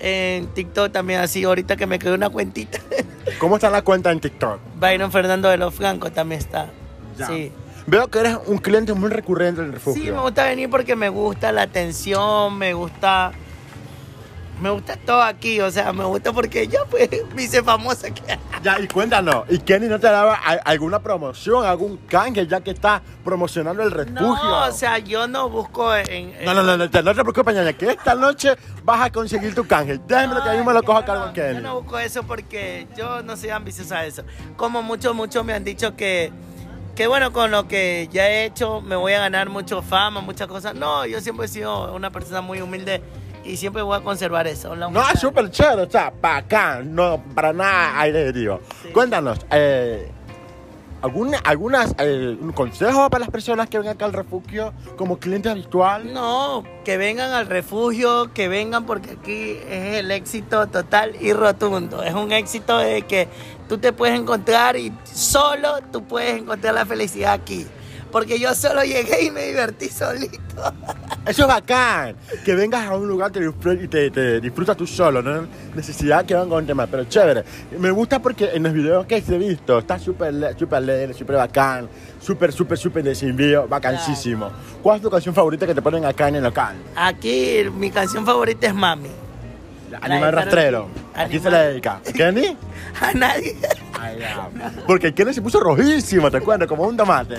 en 0.00 0.48
TikTok 0.48 0.92
también 0.92 1.20
así, 1.20 1.44
ahorita 1.44 1.76
que 1.76 1.86
me 1.86 1.98
quedó 1.98 2.14
una 2.14 2.28
cuentita. 2.28 2.78
¿Cómo 3.38 3.56
está 3.56 3.70
la 3.70 3.82
cuenta 3.82 4.10
en 4.10 4.20
TikTok? 4.20 4.58
Byron 4.76 5.10
Fernando 5.12 5.48
Velo 5.48 5.70
Franco 5.70 6.10
también 6.10 6.40
está. 6.40 6.68
Ya. 7.16 7.28
Sí. 7.28 7.52
Veo 7.86 8.08
que 8.08 8.18
eres 8.18 8.38
un 8.46 8.58
cliente 8.58 8.94
muy 8.94 9.10
recurrente 9.10 9.60
del 9.60 9.72
refugio. 9.72 10.02
Sí, 10.02 10.10
me 10.10 10.20
gusta 10.20 10.44
venir 10.44 10.70
porque 10.70 10.96
me 10.96 11.10
gusta 11.10 11.52
la 11.52 11.62
atención, 11.62 12.56
me 12.56 12.72
gusta. 12.72 13.32
Me 14.60 14.70
gusta 14.70 14.96
todo 14.96 15.20
aquí, 15.20 15.60
o 15.60 15.70
sea, 15.70 15.92
me 15.92 16.04
gusta 16.04 16.32
porque 16.32 16.68
yo 16.68 16.86
pues 16.88 17.08
me 17.34 17.42
hice 17.42 17.62
famosa. 17.62 18.06
Ya, 18.62 18.78
y 18.78 18.86
cuéntanos, 18.86 19.44
¿y 19.50 19.58
Kenny 19.58 19.88
no 19.88 19.98
te 19.98 20.06
daba 20.06 20.34
alguna 20.36 21.00
promoción, 21.00 21.66
algún 21.66 21.96
canje 22.08 22.46
ya 22.46 22.60
que 22.60 22.70
está 22.70 23.02
promocionando 23.24 23.82
el 23.82 23.90
refugio? 23.90 24.20
No, 24.22 24.64
o 24.66 24.72
sea, 24.72 24.98
yo 24.98 25.26
no 25.26 25.50
busco 25.50 25.94
en. 25.96 26.06
en- 26.08 26.44
No, 26.44 26.54
no, 26.54 26.62
no, 26.62 26.76
no, 26.76 26.88
te- 26.88 27.02
no 27.02 27.14
te 27.14 27.22
preocupes, 27.22 27.54
ñaña, 27.54 27.72
que 27.72 27.90
esta 27.90 28.14
noche 28.14 28.56
vas 28.84 29.02
a 29.02 29.10
conseguir 29.10 29.54
tu 29.54 29.66
canje. 29.66 29.98
Déjame 30.06 30.40
que 30.42 30.56
yo 30.56 30.64
me 30.64 30.72
lo 30.72 30.82
cojo 30.84 30.98
a 30.98 31.04
cargo 31.04 31.26
no, 31.26 31.32
Kenny. 31.32 31.54
Yo 31.56 31.60
no 31.60 31.80
busco 31.80 31.98
eso 31.98 32.22
porque 32.22 32.86
yo 32.96 33.22
no 33.22 33.36
soy 33.36 33.50
ambiciosa 33.50 33.98
a 33.98 34.06
eso. 34.06 34.22
Como 34.56 34.82
muchos, 34.82 35.14
muchos 35.16 35.44
me 35.44 35.52
han 35.52 35.64
dicho 35.64 35.96
que, 35.96 36.32
que 36.94 37.08
bueno, 37.08 37.32
con 37.32 37.50
lo 37.50 37.66
que 37.66 38.08
ya 38.12 38.28
he 38.28 38.44
hecho 38.44 38.80
me 38.80 38.94
voy 38.94 39.14
a 39.14 39.18
ganar 39.18 39.48
mucho 39.50 39.82
fama, 39.82 40.20
muchas 40.20 40.46
cosas. 40.46 40.74
No, 40.76 41.04
yo 41.06 41.20
siempre 41.20 41.46
he 41.46 41.48
sido 41.48 41.92
una 41.92 42.10
persona 42.10 42.40
muy 42.40 42.60
humilde 42.60 43.02
y 43.44 43.56
siempre 43.56 43.82
voy 43.82 43.96
a 43.96 44.00
conservar 44.00 44.46
eso. 44.46 44.74
la 44.74 44.88
No, 44.88 45.00
es 45.08 45.20
súper 45.20 45.50
chévere, 45.50 45.82
o 45.82 45.90
sea, 45.90 46.12
bacán, 46.20 46.94
no, 46.94 47.22
para 47.34 47.52
nada 47.52 48.00
aire 48.00 48.32
digo. 48.32 48.60
Cuéntanos, 48.92 49.44
eh, 49.50 50.10
¿algún, 51.02 51.34
algunas, 51.44 51.94
eh, 51.98 52.36
un 52.40 52.52
consejo 52.52 53.10
para 53.10 53.20
las 53.20 53.30
personas 53.30 53.68
que 53.68 53.78
vengan 53.78 53.94
acá 53.94 54.06
al 54.06 54.12
refugio 54.12 54.72
como 54.96 55.18
cliente 55.18 55.50
habitual? 55.50 56.12
No, 56.12 56.64
que 56.84 56.96
vengan 56.96 57.32
al 57.32 57.46
refugio, 57.46 58.32
que 58.32 58.48
vengan 58.48 58.86
porque 58.86 59.10
aquí 59.10 59.58
es 59.68 59.98
el 59.98 60.10
éxito 60.10 60.66
total 60.68 61.14
y 61.20 61.32
rotundo. 61.32 62.02
Es 62.02 62.14
un 62.14 62.32
éxito 62.32 62.78
de 62.78 63.02
que 63.02 63.28
tú 63.68 63.78
te 63.78 63.92
puedes 63.92 64.18
encontrar 64.18 64.76
y 64.76 64.92
solo 65.04 65.80
tú 65.92 66.04
puedes 66.04 66.40
encontrar 66.40 66.74
la 66.74 66.86
felicidad 66.86 67.34
aquí. 67.34 67.66
Porque 68.14 68.38
yo 68.38 68.54
solo 68.54 68.84
llegué 68.84 69.24
y 69.24 69.30
me 69.32 69.46
divertí 69.46 69.88
solito. 69.88 70.38
Eso 71.26 71.42
es 71.42 71.48
bacán, 71.48 72.14
que 72.44 72.54
vengas 72.54 72.86
a 72.86 72.96
un 72.96 73.08
lugar 73.08 73.32
disfr- 73.32 73.82
y 73.82 73.88
te, 73.88 74.08
te 74.12 74.40
disfrutas 74.40 74.76
tú 74.76 74.86
solo, 74.86 75.20
no 75.20 75.34
hay 75.40 75.46
necesidad 75.74 76.24
que 76.24 76.32
vengan 76.34 76.48
con 76.48 76.64
tema, 76.64 76.86
pero 76.86 77.02
chévere. 77.06 77.42
Me 77.76 77.90
gusta 77.90 78.22
porque 78.22 78.50
en 78.54 78.62
los 78.62 78.72
videos 78.72 79.04
que 79.06 79.16
he 79.16 79.38
visto 79.38 79.80
está 79.80 79.98
súper 79.98 80.56
súper 80.56 80.76
alegre, 80.76 81.12
súper 81.12 81.34
bacán, 81.34 81.88
súper, 82.20 82.52
súper, 82.52 82.78
súper 82.78 83.02
desinvío, 83.02 83.66
bacanísimo. 83.66 84.48
¿Cuál 84.80 84.98
es 84.98 85.02
tu 85.02 85.10
canción 85.10 85.34
favorita 85.34 85.66
que 85.66 85.74
te 85.74 85.82
ponen 85.82 86.04
acá 86.04 86.28
en 86.28 86.36
el 86.36 86.44
local? 86.44 86.76
Aquí 86.94 87.64
mi 87.76 87.90
canción 87.90 88.24
favorita 88.24 88.68
es 88.68 88.74
Mami. 88.74 89.08
Animal 90.00 90.32
rastrero. 90.32 90.88
¿A 91.14 91.26
quién 91.26 91.42
se 91.42 91.50
le 91.50 91.58
dedica? 91.58 92.00
¿A 92.06 92.12
Kenny? 92.12 92.56
A 93.00 93.12
nadie. 93.12 93.56
Ay, 94.00 94.18
ya. 94.20 94.48
Porque 94.86 95.12
Kenny 95.14 95.32
se 95.34 95.42
puso 95.42 95.60
rojísimo, 95.60 96.30
te 96.30 96.40
cuento, 96.40 96.66
como 96.66 96.84
un 96.84 96.96
tomate. 96.96 97.36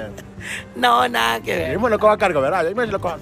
No, 0.76 1.08
nada 1.08 1.40
que 1.42 1.52
Yo 1.52 1.58
ver. 1.58 1.80
me 1.80 1.90
lo 1.90 2.00
cojo 2.00 2.12
a 2.14 2.18
cargo, 2.18 2.42
¿verdad? 2.42 2.68
Yo 2.68 2.76
me 2.76 2.86
lo 2.88 3.00
cojo. 3.00 3.18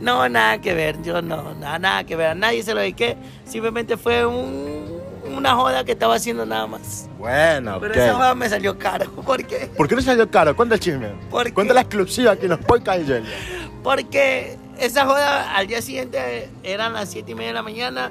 No, 0.00 0.28
nada 0.28 0.58
que 0.60 0.74
ver. 0.74 1.00
Yo 1.02 1.20
no, 1.22 1.54
nada, 1.54 1.78
nada 1.78 2.04
que 2.04 2.16
ver. 2.16 2.28
A 2.28 2.34
nadie 2.34 2.62
se 2.62 2.74
lo 2.74 2.80
dediqué. 2.80 3.16
Simplemente 3.44 3.96
fue 3.96 4.24
un- 4.26 4.98
una 5.36 5.54
joda 5.54 5.84
que 5.84 5.92
estaba 5.92 6.14
haciendo 6.14 6.44
nada 6.46 6.66
más. 6.66 7.08
Bueno, 7.18 7.78
Pero 7.80 7.92
ok. 7.94 8.00
esa 8.00 8.14
joda 8.14 8.34
me 8.34 8.48
salió 8.48 8.78
caro. 8.78 9.10
¿Por 9.24 9.44
qué? 9.44 9.68
¿Por 9.76 9.86
qué 9.88 9.94
no 9.94 10.02
salió 10.02 10.28
caro? 10.30 10.56
Cuenta 10.56 10.74
el 10.74 10.80
chisme. 10.80 11.08
¿Por 11.30 11.44
qué? 11.46 11.52
Cuenta 11.54 11.74
la 11.74 11.82
exclusiva 11.82 12.34
podcasts 12.66 13.06
de 13.06 13.20
Yelia. 13.20 13.36
Porque 13.82 14.56
esa 14.78 15.04
joda 15.04 15.54
al 15.54 15.66
día 15.66 15.82
siguiente 15.82 16.48
eran 16.62 16.92
las 16.94 17.10
7 17.10 17.30
y 17.32 17.34
media 17.34 17.48
de 17.48 17.54
la 17.54 17.62
mañana 17.62 18.10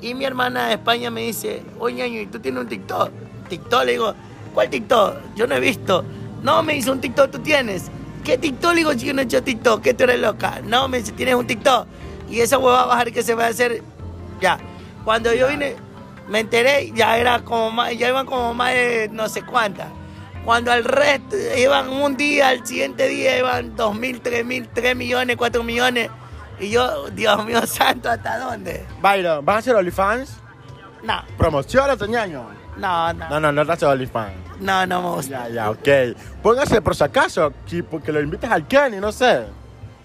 y 0.00 0.14
mi 0.14 0.24
hermana 0.24 0.68
de 0.68 0.74
España 0.74 1.10
me 1.10 1.22
dice, 1.22 1.62
oye, 1.78 1.96
ñaño, 1.96 2.20
¿y 2.20 2.26
tú 2.26 2.40
tienes 2.40 2.62
un 2.62 2.68
TikTok? 2.68 3.10
TikTok, 3.48 3.84
le 3.84 3.92
digo, 3.92 4.14
¿cuál 4.54 4.70
TikTok? 4.70 5.16
Yo 5.36 5.46
no 5.46 5.54
he 5.56 5.60
visto. 5.60 6.04
No, 6.42 6.62
me 6.62 6.74
dice, 6.74 6.90
un 6.90 7.00
TikTok 7.00 7.30
tú 7.30 7.38
tienes. 7.40 7.90
¿Qué 8.24 8.38
TikTok? 8.38 8.70
Le 8.70 8.76
digo, 8.78 8.92
yo 8.92 9.12
no 9.14 9.20
he 9.20 9.24
hecho 9.24 9.42
TikTok, 9.42 9.82
que 9.82 9.94
tú 9.94 10.04
eres 10.04 10.20
loca. 10.20 10.60
No, 10.64 10.88
me 10.88 10.98
dice, 10.98 11.12
tienes 11.12 11.34
un 11.34 11.46
TikTok. 11.46 11.86
Y 12.30 12.40
esa 12.40 12.58
hueva 12.58 12.72
va 12.72 12.82
a 12.82 12.86
bajar 12.86 13.12
que 13.12 13.22
se 13.22 13.34
va 13.34 13.46
a 13.46 13.48
hacer, 13.48 13.82
ya. 14.40 14.58
Cuando 15.04 15.34
yo 15.34 15.48
vine, 15.48 15.76
me 16.28 16.40
enteré, 16.40 16.92
ya 16.94 17.18
era 17.18 17.40
como 17.40 17.70
más, 17.70 17.96
ya 17.98 18.08
iban 18.08 18.26
como 18.26 18.54
más 18.54 18.72
de 18.72 19.10
no 19.12 19.28
sé 19.28 19.42
cuántas. 19.42 19.88
Cuando 20.44 20.72
al 20.72 20.84
resto 20.84 21.36
iban 21.58 21.88
un 21.90 22.16
día, 22.16 22.48
al 22.48 22.66
siguiente 22.66 23.08
día 23.08 23.38
iban 23.38 23.76
dos 23.76 23.94
mil, 23.94 24.20
tres 24.20 24.46
mil, 24.46 24.68
tres 24.68 24.96
millones, 24.96 25.36
cuatro 25.36 25.62
millones. 25.62 26.08
Y 26.60 26.70
yo, 26.70 27.08
Dios 27.10 27.44
mío 27.46 27.66
santo, 27.66 28.10
¿hasta 28.10 28.38
dónde? 28.38 28.84
Byron, 29.00 29.44
¿vas 29.44 29.56
a 29.56 29.58
hacer 29.60 29.74
OnlyFans? 29.76 30.36
No, 31.02 31.22
Promociona, 31.38 31.94
ñaño. 32.06 32.46
no, 32.76 33.12
no, 33.14 33.28
No, 33.30 33.40
no, 33.40 33.52
no 33.52 33.66
te 33.66 33.72
haces 33.72 33.84
OnlyFans. 33.88 34.34
no, 34.60 34.86
no 34.86 35.02
me 35.02 35.08
gusta. 35.16 35.48
Ya, 35.48 35.54
ya, 35.54 35.70
ok. 35.70 35.88
Póngase 36.42 36.82
por 36.82 36.94
si 36.94 37.04
acaso, 37.04 37.52
si- 37.66 37.82
porque 37.82 38.12
lo 38.12 38.20
invitas 38.20 38.50
al 38.50 38.66
Kenny, 38.68 38.98
no 38.98 39.10
sé. 39.10 39.44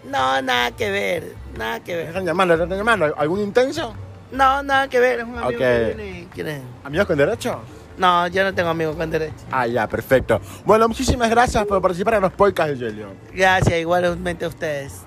No, 0.06 0.42
nada 0.42 0.72
que 0.72 0.90
ver, 0.92 1.34
nada 1.58 1.80
que 1.82 1.96
ver. 1.96 2.08
están 2.08 2.26
llamando, 2.26 2.54
están 2.54 2.70
llamando. 2.78 3.14
¿Algún 3.18 3.42
intenso? 3.42 3.94
No, 4.32 4.62
nada 4.64 4.88
que 4.88 5.00
ver, 5.00 5.20
es 5.20 5.26
un 5.26 5.32
amigo 5.38 5.50
Ok. 5.50 5.58
que 5.58 5.94
viene 5.96 6.20
y 6.22 6.26
quiere- 6.28 6.62
¿Amigos 6.84 7.08
con 7.08 7.18
derecho? 7.18 7.60
No, 7.98 8.28
yo 8.28 8.44
no 8.44 8.54
tengo 8.54 8.70
amigos 8.70 8.96
con 8.96 9.10
derecho. 9.10 9.34
Ah, 9.52 9.68
ya, 9.68 9.88
perfecto. 9.88 10.40
Bueno, 10.66 10.88
muchísimas 10.88 11.30
gracias 11.30 11.66
por 11.66 11.82
participar 11.82 12.16
en 12.16 12.22
los 12.22 12.32
podcasts 12.34 12.78
de 12.80 12.86
Yelio. 12.90 13.08
Gracias, 13.34 13.80
igualmente 13.80 14.46
a 14.46 14.48
ustedes. 14.50 15.05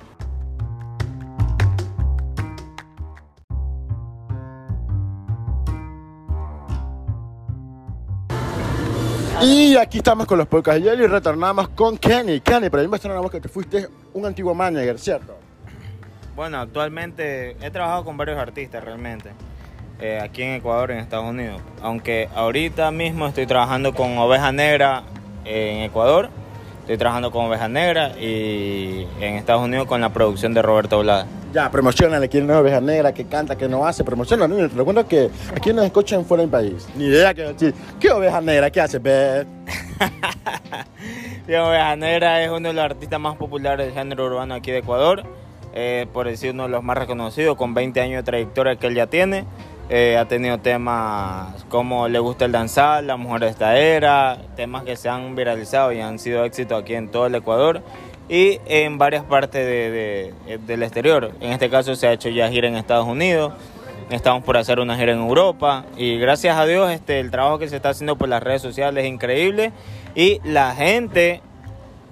Y 9.40 9.76
aquí 9.76 9.98
estamos 9.98 10.26
con 10.26 10.36
los 10.36 10.48
podcasts 10.48 10.82
de 10.82 10.94
y 10.94 11.06
retornamos 11.06 11.68
con 11.68 11.96
Kenny. 11.96 12.40
Kenny, 12.40 12.70
pero 12.70 12.80
ahí 12.80 12.88
me 12.88 12.96
estrenamos 12.96 13.30
que 13.30 13.40
te 13.40 13.48
fuiste 13.48 13.88
un 14.12 14.26
antiguo 14.26 14.52
manager, 14.52 14.98
¿cierto? 14.98 15.38
Bueno, 16.34 16.58
actualmente 16.58 17.56
he 17.64 17.70
trabajado 17.70 18.04
con 18.04 18.16
varios 18.16 18.36
artistas 18.36 18.82
realmente. 18.82 19.30
eh, 20.00 20.20
aquí 20.22 20.42
en 20.42 20.54
Ecuador, 20.54 20.90
en 20.90 20.98
Estados 20.98 21.26
Unidos. 21.26 21.60
Aunque 21.82 22.28
ahorita 22.34 22.90
mismo 22.90 23.26
estoy 23.26 23.46
trabajando 23.46 23.94
con 23.94 24.16
Oveja 24.18 24.52
Negra 24.52 25.04
eh, 25.44 25.72
en 25.76 25.82
Ecuador. 25.82 26.30
Estoy 26.88 26.96
trabajando 26.96 27.30
con 27.30 27.44
Oveja 27.44 27.68
Negra 27.68 28.18
y 28.18 29.06
en 29.20 29.34
Estados 29.34 29.62
Unidos 29.62 29.86
con 29.86 30.00
la 30.00 30.10
producción 30.10 30.54
de 30.54 30.62
Roberto 30.62 30.98
Blada. 31.00 31.26
Ya, 31.52 31.70
promocionale, 31.70 32.30
quién 32.30 32.48
es 32.48 32.56
oveja 32.56 32.80
negra, 32.80 33.12
que 33.12 33.26
canta, 33.26 33.58
que 33.58 33.68
no 33.68 33.86
hace, 33.86 34.04
promociona, 34.04 34.48
niño. 34.48 34.70
Te 34.70 34.74
lo 34.74 34.86
cuento 34.86 35.06
que 35.06 35.28
aquí 35.54 35.74
nos 35.74 35.84
escuchan 35.84 36.24
fuera 36.24 36.40
del 36.44 36.50
país. 36.50 36.88
Ni 36.96 37.04
idea 37.04 37.34
que 37.34 37.42
decir, 37.42 37.74
¿qué 38.00 38.10
oveja 38.10 38.40
negra? 38.40 38.70
¿Qué 38.70 38.80
hace? 38.80 38.98
Ve? 39.00 39.46
Oveja 41.60 41.94
Negra 41.94 42.42
es 42.42 42.48
uno 42.50 42.68
de 42.68 42.72
los 42.74 42.82
artistas 42.82 43.20
más 43.20 43.36
populares 43.36 43.88
del 43.88 43.94
género 43.94 44.24
urbano 44.24 44.54
aquí 44.54 44.70
de 44.70 44.78
Ecuador. 44.78 45.24
eh, 45.74 46.06
por 46.14 46.26
decir 46.26 46.52
uno 46.52 46.62
de 46.62 46.70
los 46.70 46.82
más 46.82 46.96
reconocidos, 46.96 47.54
con 47.58 47.74
20 47.74 48.00
años 48.00 48.16
de 48.16 48.22
trayectoria 48.22 48.76
que 48.76 48.86
él 48.86 48.94
ya 48.94 49.08
tiene. 49.08 49.44
Eh, 49.90 50.18
ha 50.18 50.26
tenido 50.26 50.58
temas 50.58 51.64
como 51.70 52.08
Le 52.08 52.18
gusta 52.18 52.44
el 52.44 52.52
danzar, 52.52 53.02
La 53.04 53.16
mujer 53.16 53.40
de 53.40 53.48
esta 53.48 53.78
era, 53.78 54.36
temas 54.54 54.84
que 54.84 54.96
se 54.96 55.08
han 55.08 55.34
viralizado 55.34 55.92
y 55.92 56.00
han 56.00 56.18
sido 56.18 56.44
éxito 56.44 56.76
aquí 56.76 56.94
en 56.94 57.08
todo 57.08 57.26
el 57.26 57.34
Ecuador 57.34 57.82
y 58.28 58.60
en 58.66 58.98
varias 58.98 59.24
partes 59.24 59.64
de- 59.64 60.58
del 60.66 60.82
exterior. 60.82 61.32
En 61.40 61.52
este 61.52 61.70
caso 61.70 61.94
se 61.96 62.06
ha 62.06 62.12
hecho 62.12 62.28
ya 62.28 62.50
gira 62.50 62.68
en 62.68 62.76
Estados 62.76 63.06
Unidos, 63.06 63.54
estamos 64.10 64.44
por 64.44 64.58
hacer 64.58 64.78
una 64.78 64.94
gira 64.98 65.12
en 65.12 65.20
Europa 65.20 65.86
y 65.96 66.18
gracias 66.18 66.58
a 66.58 66.66
Dios 66.66 66.90
este, 66.90 67.20
el 67.20 67.30
trabajo 67.30 67.58
que 67.58 67.68
se 67.68 67.76
está 67.76 67.88
haciendo 67.88 68.16
por 68.16 68.28
las 68.28 68.42
redes 68.42 68.60
sociales 68.60 69.04
es 69.04 69.10
increíble 69.10 69.72
y 70.14 70.38
la 70.44 70.74
gente 70.74 71.40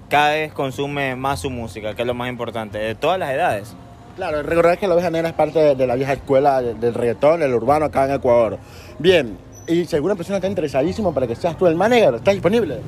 cada 0.09 0.31
vez 0.31 0.53
consume 0.55 1.15
más 1.17 1.41
su 1.41 1.51
música, 1.51 1.95
que 1.95 2.03
es 2.03 2.07
lo 2.07 2.15
más 2.15 2.31
importante, 2.31 2.79
de 2.79 2.95
todas 2.95 3.19
las 3.19 3.31
edades. 3.33 3.77
Claro, 4.17 4.43
recordar 4.43 4.79
que 4.79 4.89
la 4.89 4.95
oveja 4.95 5.11
negra 5.11 5.29
es 5.29 5.35
parte 5.35 5.59
de, 5.59 5.75
de 5.75 5.87
la 5.87 5.95
vieja 5.95 6.15
escuela 6.15 6.63
de- 6.63 6.75
del 6.75 6.95
reggaetón, 6.95 7.41
del 7.41 7.53
urbano 7.55 7.85
acá 7.87 8.07
en 8.07 8.13
Ecuador. 8.15 8.59
Bien, 8.99 9.37
y 9.69 9.85
si 9.85 9.95
alguna 9.97 10.15
persona 10.15 10.37
está 10.39 10.49
interesadísimo 10.49 11.13
para 11.13 11.27
que 11.27 11.37
seas 11.37 11.57
tú 11.59 11.67
el 11.67 11.75
manager, 11.77 12.15
¿está 12.15 12.31
disponible? 12.33 12.81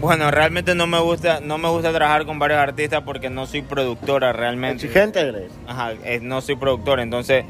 Bueno, 0.00 0.30
realmente 0.30 0.74
no 0.74 0.86
me 0.86 1.00
gusta, 1.00 1.40
no 1.40 1.58
me 1.58 1.68
gusta 1.68 1.92
trabajar 1.92 2.26
con 2.26 2.38
varios 2.38 2.60
artistas 2.60 3.02
porque 3.04 3.28
no 3.28 3.46
soy 3.46 3.62
productora 3.62 4.32
realmente. 4.32 4.84
Exigente 4.86 5.20
eres. 5.20 5.50
Ajá, 5.66 5.92
eh, 6.04 6.20
no 6.22 6.40
soy 6.40 6.54
productor, 6.56 7.00
entonces 7.00 7.44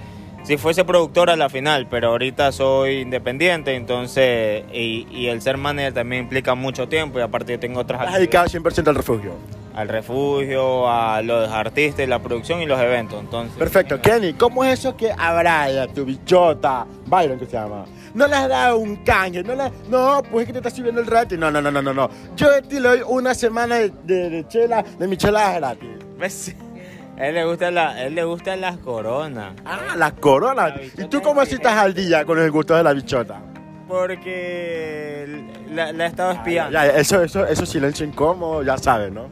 si 0.47 0.57
fuese 0.57 0.85
productora 0.85 1.33
a 1.33 1.37
la 1.37 1.49
final, 1.51 1.87
pero 1.91 2.09
ahorita 2.09 2.53
soy 2.53 3.01
independiente, 3.01 3.75
entonces 3.75 4.65
y, 4.73 5.07
y 5.11 5.27
el 5.27 5.43
ser 5.43 5.57
manager 5.59 5.93
también 5.93 6.23
implica 6.23 6.55
mucho 6.55 6.89
tiempo 6.89 7.19
y 7.19 7.23
aparte 7.23 7.53
yo 7.53 7.59
tengo 7.61 7.81
otras 7.81 8.01
actividades 8.03 8.51
dedicado 8.53 8.71
100% 8.85 8.89
al 8.89 8.95
refugio. 8.95 9.33
al 9.75 9.89
refugio, 9.89 10.89
a 10.91 11.21
los 11.23 11.51
artistas, 11.51 12.09
la 12.09 12.21
producción 12.21 12.63
y 12.63 12.67
los 12.67 12.81
eventos, 12.81 13.21
entonces. 13.21 13.57
Perfecto. 13.59 14.01
Kenny, 14.01 14.33
¿cómo 14.35 14.65
es 14.65 14.79
eso 14.79 14.97
que 14.97 15.11
a 15.11 15.35
Brian, 15.35 15.93
tu 15.93 16.05
bichota, 16.05 16.87
Byron 17.07 17.39
que 17.39 17.47
se 17.47 17.53
llama, 17.53 17.85
no 18.15 18.27
le 18.27 18.35
has 18.37 18.49
dado 18.49 18.79
un 18.79 18.97
canje? 19.05 19.43
No, 19.43 19.55
le- 19.55 19.71
no 19.91 20.23
pues 20.31 20.43
es 20.43 20.47
que 20.47 20.53
te 20.53 20.59
estás 20.61 20.75
subiendo 20.75 21.01
el 21.01 21.07
rating. 21.09 21.39
No, 21.39 21.51
no, 21.51 21.61
no, 21.61 21.71
no, 21.71 21.83
no, 21.83 21.93
no. 21.93 22.09
Yo 22.37 22.55
a 22.55 22.63
ti 22.63 22.81
le 22.81 22.89
doy 22.89 23.01
una 23.07 23.35
semana 23.35 23.77
de, 23.77 23.91
de, 24.05 24.31
de 24.31 24.49
chela, 24.49 24.83
de 24.83 25.09
mi 25.09 25.17
chela 25.17 25.55
gratis. 25.59 25.89
Él 27.17 27.35
le 27.35 27.45
gusta 27.45 27.71
la, 27.71 28.03
él 28.03 28.15
le 28.15 28.25
gustan 28.25 28.61
las 28.61 28.77
coronas. 28.79 29.55
Ah, 29.65 29.95
las 29.97 30.13
coronas. 30.13 30.75
La 30.77 31.05
¿Y 31.05 31.09
tú 31.09 31.23
cómo 31.23 31.41
así 31.41 31.55
estás 31.55 31.79
al 31.79 31.95
día 31.95 32.25
con 32.25 32.39
el 32.39 32.51
gusto 32.51 32.75
de 32.75 32.83
la 32.83 32.93
bichota? 32.93 33.41
Porque 33.89 35.45
la, 35.73 35.93
la 35.93 36.05
he 36.05 36.09
estado 36.09 36.33
espiando. 36.33 36.73
ya, 36.73 36.87
ya, 36.87 36.97
eso, 36.99 37.23
eso, 37.23 37.47
eso 37.47 37.65
silencio 37.65 38.05
incómodo, 38.05 38.63
ya 38.63 38.77
sabes, 38.77 39.13
¿no? 39.13 39.29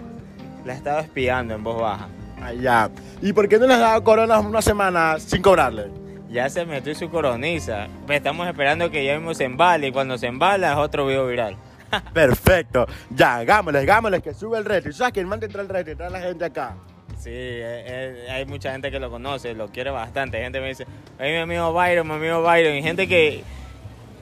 La 0.64 0.72
he 0.72 0.76
estado 0.76 1.00
espiando 1.00 1.54
en 1.54 1.62
voz 1.62 1.80
baja. 1.80 2.08
Ah, 2.40 2.52
ya. 2.52 2.90
¿Y 3.20 3.32
por 3.32 3.48
qué 3.48 3.58
no 3.58 3.66
le 3.66 3.74
has 3.74 3.80
dado 3.80 4.02
coronas 4.02 4.44
una 4.44 4.62
semana 4.62 5.18
sin 5.18 5.42
cobrarle? 5.42 5.90
Ya 6.30 6.48
se 6.48 6.64
metió 6.64 6.94
su 6.94 7.10
coroniza. 7.10 7.86
Estamos 8.08 8.46
esperando 8.46 8.90
que 8.90 9.04
ya 9.04 9.14
mismo 9.16 9.34
se 9.34 9.44
embale 9.44 9.88
y 9.88 9.92
cuando 9.92 10.16
se 10.16 10.26
embala 10.26 10.72
es 10.72 10.78
otro 10.78 11.06
video 11.06 11.26
viral. 11.26 11.56
Perfecto. 12.14 12.86
Ya, 13.10 13.36
hagámosle, 13.36 13.80
hagámosle 13.80 14.22
que 14.22 14.32
sube 14.32 14.58
el 14.58 14.64
reto. 14.64 14.88
¿Y 14.88 14.92
sabes 14.92 15.12
quién 15.12 15.28
manda 15.28 15.46
entrar 15.46 15.64
el 15.64 15.68
reto? 15.68 15.96
Trae 15.96 16.08
a 16.08 16.10
la 16.10 16.20
gente 16.20 16.44
acá. 16.44 16.76
Sí, 17.24 17.30
eh, 17.32 17.84
eh, 17.86 18.26
hay 18.30 18.44
mucha 18.44 18.70
gente 18.72 18.90
que 18.90 19.00
lo 19.00 19.08
conoce, 19.08 19.54
lo 19.54 19.68
quiere 19.68 19.90
bastante. 19.90 20.42
Gente 20.42 20.60
me 20.60 20.68
dice, 20.68 20.86
ay, 21.18 21.32
mi 21.32 21.38
amigo 21.38 21.72
Byron, 21.72 22.06
mi 22.06 22.12
amigo 22.12 22.42
Byron. 22.42 22.76
Y 22.76 22.82
gente 22.82 23.08
que, 23.08 23.42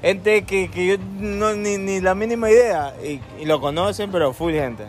gente 0.01 0.45
que, 0.45 0.71
que 0.71 0.87
yo 0.87 0.97
no, 1.19 1.53
ni, 1.53 1.79
ni 1.79 2.01
la 2.01 2.15
mínima 2.15 2.49
idea. 2.49 2.95
Y, 3.03 3.21
y 3.41 3.45
lo 3.45 3.61
conocen, 3.61 4.13
pero 4.13 4.33
full 4.33 4.53
gente. 4.53 4.85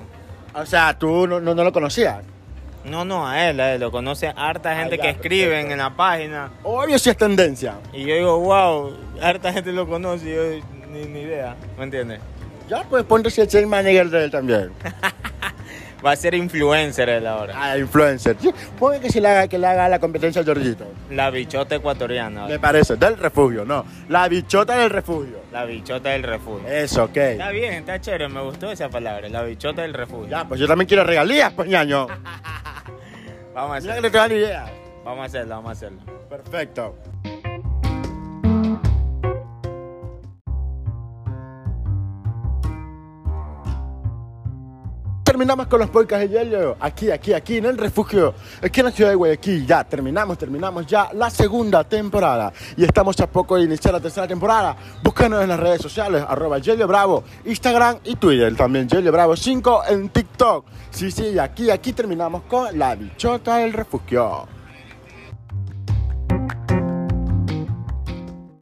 O 0.53 0.63
sea, 0.63 0.95
tú 0.99 1.25
no, 1.25 1.39
no, 1.39 1.55
no 1.55 1.63
lo 1.63 1.73
conocías. 1.73 2.23
No, 2.85 3.03
no, 3.03 3.27
a 3.27 3.49
él, 3.49 3.59
a 3.59 3.73
él 3.73 3.81
lo 3.81 3.89
conoce 3.89 4.31
harta 4.35 4.75
gente 4.75 4.93
Ah, 4.93 4.97
ya, 4.97 5.01
que 5.01 5.09
escriben 5.09 5.71
en 5.71 5.79
la 5.79 5.89
página. 5.95 6.51
Obvio 6.61 6.99
si 6.99 7.09
es 7.09 7.17
tendencia. 7.17 7.79
Y 7.93 8.05
yo 8.05 8.13
digo, 8.13 8.39
wow, 8.41 8.95
harta 9.23 9.51
gente 9.51 9.71
lo 9.71 9.87
conoce 9.87 10.29
y 10.29 10.35
yo 10.35 10.67
ni, 10.91 11.07
ni 11.07 11.21
idea. 11.21 11.55
¿Me 11.79 11.85
entiendes? 11.85 12.19
Ya, 12.69 12.83
pues 12.83 13.05
ponte 13.05 13.31
si 13.31 13.41
es 13.41 13.55
el 13.55 13.65
manager 13.65 14.07
de 14.11 14.25
él 14.25 14.29
también. 14.29 14.71
Va 16.05 16.11
a 16.11 16.15
ser 16.15 16.33
influencer 16.33 17.07
él 17.07 17.25
ahora. 17.25 17.53
Ah, 17.57 17.77
influencer. 17.77 18.35
Sí, 18.39 18.51
ponle 18.77 18.99
que, 18.99 19.09
se 19.09 19.21
le 19.21 19.27
haga, 19.29 19.47
que 19.47 19.57
le 19.57 19.67
haga 19.67 19.87
la 19.87 19.99
competencia 19.99 20.41
a 20.41 20.45
Georgito. 20.45 20.85
La 21.09 21.29
bichota 21.29 21.75
ecuatoriana. 21.75 22.45
Me 22.47 22.59
parece, 22.59 22.97
del 22.97 23.17
refugio, 23.17 23.63
no. 23.63 23.85
La 24.09 24.27
bichota 24.27 24.77
del 24.77 24.89
refugio. 24.89 25.37
La 25.51 25.63
bichota 25.65 26.09
del 26.09 26.23
refugio. 26.23 26.67
Eso, 26.67 27.05
ok. 27.05 27.15
Está 27.17 27.49
bien, 27.51 27.73
está 27.75 28.01
chévere, 28.01 28.27
me 28.27 28.41
gustó 28.41 28.69
esa 28.71 28.89
palabra, 28.89 29.29
la 29.29 29.43
bichota 29.43 29.83
del 29.83 29.93
refugio. 29.93 30.27
Ya, 30.27 30.45
pues 30.45 30.59
yo 30.59 30.67
también 30.67 30.87
quiero 30.87 31.03
regalías, 31.05 31.53
pues 31.53 31.69
ñaño. 31.69 32.07
Vamos 33.53 33.77
a 33.77 33.79
Mira 33.79 33.93
que 34.01 34.07
hacerlo, 34.07 34.07
estoy 34.07 34.19
dando 34.19 34.35
ideas. 34.35 34.71
vamos 35.05 35.21
a 35.21 35.25
hacerlo, 35.25 35.55
vamos 35.55 35.69
a 35.69 35.71
hacerlo. 35.73 36.01
Perfecto. 36.29 36.95
Terminamos 45.33 45.65
con 45.65 45.79
los 45.79 45.89
podcasts 45.89 46.29
de 46.29 46.37
Yelio, 46.37 46.77
aquí, 46.79 47.09
aquí, 47.09 47.33
aquí 47.33 47.57
en 47.57 47.65
el 47.65 47.75
refugio, 47.75 48.35
aquí 48.61 48.81
en 48.81 48.85
la 48.85 48.91
ciudad 48.91 49.09
de 49.09 49.15
Guayaquil. 49.15 49.65
Ya 49.65 49.83
terminamos, 49.83 50.37
terminamos 50.37 50.85
ya 50.85 51.09
la 51.11 51.31
segunda 51.31 51.83
temporada 51.83 52.53
y 52.77 52.83
estamos 52.83 53.19
a 53.19 53.25
poco 53.25 53.55
de 53.55 53.63
iniciar 53.63 53.95
la 53.95 53.99
tercera 53.99 54.27
temporada. 54.27 54.77
Búscanos 55.01 55.41
en 55.41 55.49
las 55.49 55.59
redes 55.59 55.81
sociales, 55.81 56.23
arroba 56.29 56.59
Yelio 56.59 56.87
Bravo, 56.87 57.23
Instagram 57.45 57.97
y 58.03 58.15
Twitter. 58.15 58.55
También 58.55 58.87
Yelio 58.87 59.11
Bravo 59.11 59.35
5 59.35 59.85
en 59.89 60.09
TikTok. 60.09 60.65
Sí, 60.91 61.09
sí, 61.09 61.39
aquí, 61.39 61.71
aquí 61.71 61.93
terminamos 61.93 62.43
con 62.43 62.77
la 62.77 62.93
bichota 62.93 63.57
del 63.57 63.73
refugio. 63.73 64.52